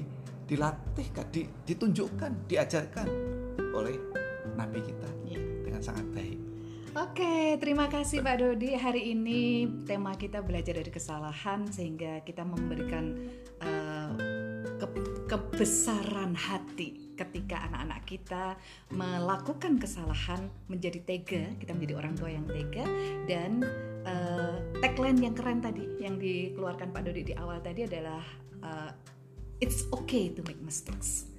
dilatih, 0.46 1.06
di, 1.32 1.42
ditunjukkan, 1.66 2.30
diajarkan 2.46 3.06
oleh 3.74 3.96
Nabi 4.54 4.80
kita 4.82 5.10
ya. 5.26 5.40
dengan 5.66 5.82
sangat 5.82 6.06
baik. 6.14 6.38
Oke, 6.90 7.54
terima 7.62 7.86
kasih 7.86 8.18
Pak 8.18 8.42
Dodi. 8.42 8.74
Hari 8.74 9.14
ini 9.14 9.62
tema 9.86 10.10
kita 10.18 10.42
belajar 10.42 10.74
dari 10.74 10.90
kesalahan 10.90 11.70
sehingga 11.70 12.18
kita 12.26 12.42
memberikan 12.42 13.14
uh, 13.62 14.10
ke 14.74 14.86
kebesaran 15.30 16.34
hati 16.34 17.14
ketika 17.14 17.62
anak-anak 17.70 18.02
kita 18.02 18.58
melakukan 18.90 19.78
kesalahan 19.78 20.50
menjadi 20.66 20.98
tega, 21.06 21.44
kita 21.62 21.70
menjadi 21.70 21.94
orang 22.02 22.14
tua 22.18 22.34
yang 22.34 22.42
tega 22.50 22.82
dan 23.30 23.62
uh, 24.02 24.58
tagline 24.82 25.22
yang 25.22 25.38
keren 25.38 25.62
tadi 25.62 25.86
yang 26.02 26.18
dikeluarkan 26.18 26.90
Pak 26.90 27.06
Dodi 27.06 27.30
di 27.30 27.34
awal 27.38 27.62
tadi 27.62 27.86
adalah 27.86 28.26
uh, 28.66 28.90
it's 29.62 29.86
okay 29.94 30.34
to 30.34 30.42
make 30.50 30.58
mistakes 30.66 31.29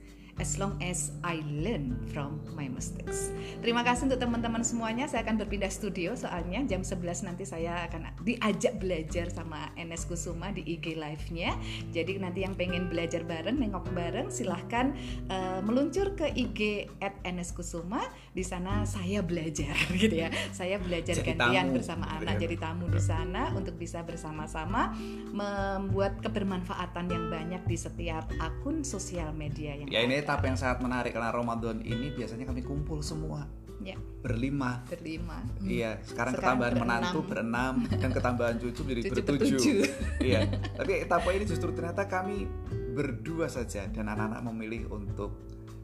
as 0.41 0.57
long 0.57 0.73
as 0.81 1.13
I 1.21 1.45
learn 1.61 1.93
from 2.09 2.41
my 2.57 2.65
mistakes. 2.65 3.29
Terima 3.61 3.85
kasih 3.85 4.09
untuk 4.09 4.17
teman-teman 4.17 4.65
semuanya. 4.65 5.05
Saya 5.05 5.21
akan 5.21 5.37
berpindah 5.37 5.69
studio 5.69 6.17
soalnya 6.17 6.65
jam 6.65 6.81
11 6.81 7.29
nanti 7.29 7.45
saya 7.45 7.85
akan 7.85 8.17
diajak 8.25 8.81
belajar 8.81 9.29
sama 9.29 9.69
NS 9.77 10.09
Kusuma 10.09 10.49
di 10.49 10.65
IG 10.65 10.97
live-nya. 10.97 11.53
Jadi 11.93 12.17
nanti 12.17 12.41
yang 12.41 12.57
pengen 12.57 12.89
belajar 12.89 13.21
bareng, 13.21 13.61
nengok 13.61 13.93
bareng 13.93 14.33
silahkan 14.33 14.97
uh, 15.29 15.61
meluncur 15.61 16.17
ke 16.17 16.33
IG 16.33 16.89
at 17.05 17.13
NS 17.21 17.53
Kusuma. 17.53 18.01
Di 18.33 18.41
sana 18.41 18.81
saya 18.89 19.21
belajar 19.21 19.77
gitu 20.01 20.25
ya. 20.25 20.33
Saya 20.49 20.81
belajar 20.81 21.21
jadi 21.21 21.37
gantian 21.37 21.69
tamu. 21.69 21.77
bersama 21.77 22.05
anak 22.17 22.41
jadi 22.41 22.57
tamu 22.57 22.89
di 22.89 22.97
sana 22.97 23.53
untuk 23.53 23.77
bisa 23.77 24.01
bersama-sama 24.01 24.97
membuat 25.29 26.17
kebermanfaatan 26.25 27.05
yang 27.13 27.29
banyak 27.29 27.61
di 27.69 27.77
setiap 27.77 28.25
akun 28.41 28.81
sosial 28.81 29.29
media 29.37 29.77
yang 29.77 29.85
ya, 29.91 30.01
ini 30.01 30.30
etapa 30.31 30.47
yang 30.47 30.55
sangat 30.55 30.79
menarik 30.79 31.11
karena 31.11 31.27
Ramadan 31.27 31.83
ini 31.83 32.15
biasanya 32.15 32.47
kami 32.47 32.63
kumpul 32.63 33.03
semua. 33.03 33.43
Ya. 33.81 33.97
berlima. 34.21 34.85
Berlima. 34.85 35.41
Iya 35.59 35.97
sekarang, 36.05 36.05
sekarang 36.07 36.33
ketambahan 36.37 36.73
berenam. 36.77 36.87
menantu 37.01 37.19
berenam 37.25 37.75
dan 38.01 38.09
ketambahan 38.13 38.55
cucu 38.61 38.81
menjadi 38.87 39.01
bertujuh. 39.11 39.59
iya. 40.29 40.39
Tapi 40.77 40.91
etapa 41.01 41.27
ini 41.35 41.43
justru 41.49 41.73
ternyata 41.75 42.05
kami 42.05 42.45
berdua 42.93 43.51
saja 43.51 43.89
dan 43.91 44.05
anak-anak 44.07 44.39
memilih 44.53 44.87
untuk 44.93 45.33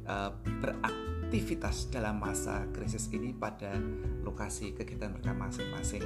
uh, 0.06 0.30
beraktivitas 0.62 1.90
dalam 1.90 2.22
masa 2.22 2.70
krisis 2.70 3.10
ini 3.12 3.34
pada 3.34 3.76
lokasi 4.24 4.78
kegiatan 4.78 5.12
mereka 5.12 5.36
masing-masing. 5.36 6.06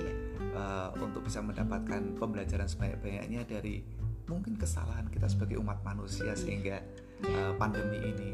Uh, 0.55 0.95
untuk 1.03 1.27
bisa 1.27 1.43
mendapatkan 1.43 2.15
pembelajaran 2.15 2.71
sebanyak-banyaknya 2.71 3.43
dari 3.43 3.83
mungkin 4.31 4.55
kesalahan 4.55 5.11
kita 5.11 5.27
sebagai 5.27 5.59
umat 5.59 5.83
manusia 5.83 6.31
sehingga 6.39 6.79
uh, 7.25 7.53
pandemi 7.57 7.97
ini 8.01 8.31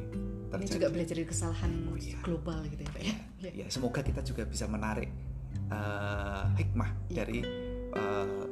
terjadi. 0.47 0.63
Ini 0.63 0.75
juga 0.79 0.87
belajar 0.91 1.15
dari 1.19 1.27
kesalahan 1.27 1.71
oh, 1.91 1.97
iya. 1.99 2.17
global 2.23 2.59
gitu 2.71 2.81
ya 2.83 2.91
Pak 2.91 3.01
ya. 3.03 3.15
ya. 3.43 3.51
Ya, 3.63 3.65
semoga 3.67 3.99
kita 4.01 4.21
juga 4.23 4.43
bisa 4.47 4.65
menarik 4.65 5.11
uh, 5.71 6.47
hikmah 6.55 6.89
ya. 7.11 7.23
dari 7.23 7.39
uh, 7.93 8.45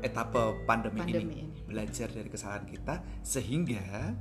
etapa 0.00 0.56
pandemi, 0.64 1.00
pandemi 1.04 1.34
ini. 1.36 1.44
ini, 1.44 1.60
belajar 1.68 2.08
dari 2.08 2.28
kesalahan 2.30 2.64
kita 2.64 3.04
sehingga 3.20 4.16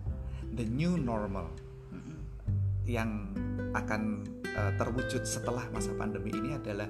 the 0.57 0.65
new 0.67 0.99
normal 0.99 1.47
mm 1.93 1.99
-hmm. 2.01 2.17
yang 2.89 3.09
akan 3.71 4.25
uh, 4.57 4.71
terwujud 4.75 5.23
setelah 5.23 5.63
masa 5.71 5.93
pandemi 5.95 6.33
ini 6.35 6.57
adalah 6.57 6.89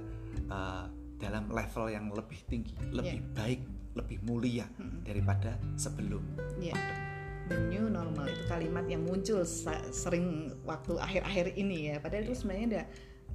uh, 0.49 0.85
dalam 1.19 1.51
level 1.51 1.91
yang 1.91 2.07
lebih 2.15 2.39
tinggi, 2.47 2.73
lebih 2.95 3.19
yeah. 3.19 3.35
baik, 3.35 3.61
lebih 3.99 4.17
mulia 4.23 4.65
mm 4.65 4.79
-hmm. 4.79 4.99
daripada 5.03 5.59
sebelum 5.75 6.23
yeah. 6.63 6.73
pandemi 6.73 7.08
new 7.69 7.89
normal. 7.89 8.29
Itu 8.29 8.43
kalimat 8.45 8.85
yang 8.85 9.05
muncul 9.05 9.41
sering 9.89 10.53
waktu 10.63 10.97
akhir-akhir 10.97 11.57
ini 11.57 11.93
ya. 11.93 11.95
Padahal 12.03 12.23
itu 12.29 12.35
sebenarnya 12.37 12.67
udah 12.69 12.85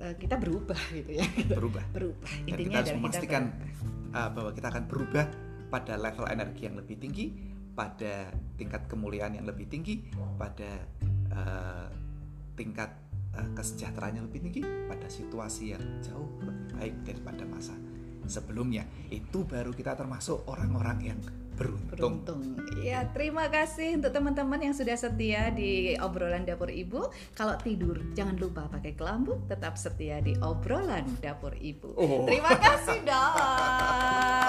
uh, 0.05 0.15
kita 0.19 0.35
berubah 0.39 0.81
gitu 0.95 1.13
ya. 1.19 1.27
Berubah. 1.59 1.85
Berubah. 1.91 2.31
Dan 2.47 2.49
intinya 2.49 2.81
kita 2.81 2.81
harus 2.81 2.95
memastikan 2.99 3.43
kita 3.51 3.75
uh, 4.15 4.31
bahwa 4.31 4.51
kita 4.55 4.67
akan 4.71 4.85
berubah 4.87 5.27
pada 5.69 5.95
level 5.99 6.27
energi 6.31 6.63
yang 6.71 6.77
lebih 6.79 6.97
tinggi 7.03 7.27
pada 7.75 8.31
tingkat 8.55 8.87
kemuliaan 8.87 9.35
yang 9.35 9.51
lebih 9.51 9.67
tinggi 9.67 10.07
pada 10.39 10.87
uh, 11.35 11.91
tingkat 12.55 12.95
uh, 13.35 13.51
kesejahteraan 13.59 14.23
yang 14.23 14.27
lebih 14.31 14.47
tinggi 14.47 14.63
pada 14.87 15.11
situasi 15.11 15.75
yang 15.75 15.83
jauh 15.99 16.31
lebih 16.47 16.79
baik 16.79 16.95
daripada 17.03 17.43
masa 17.51 17.75
sebelumnya 18.27 18.85
itu 19.09 19.45
baru 19.45 19.73
kita 19.73 19.95
termasuk 19.95 20.45
orang-orang 20.49 20.99
yang 21.15 21.21
beruntung. 21.55 22.27
beruntung. 22.27 22.41
Ya, 22.83 23.07
terima 23.15 23.47
kasih 23.47 24.03
untuk 24.03 24.11
teman-teman 24.11 24.59
yang 24.59 24.75
sudah 24.75 24.99
setia 24.99 25.55
di 25.55 25.95
obrolan 26.03 26.43
dapur 26.43 26.69
ibu. 26.69 27.09
Kalau 27.39 27.55
tidur 27.63 28.03
jangan 28.13 28.35
lupa 28.37 28.67
pakai 28.67 28.99
kelambu, 28.99 29.39
tetap 29.47 29.79
setia 29.79 30.19
di 30.19 30.35
obrolan 30.43 31.07
dapur 31.23 31.55
ibu. 31.55 31.95
Oh. 31.95 32.27
Terima 32.27 32.53
kasih, 32.59 33.07
Dok. 33.07 34.44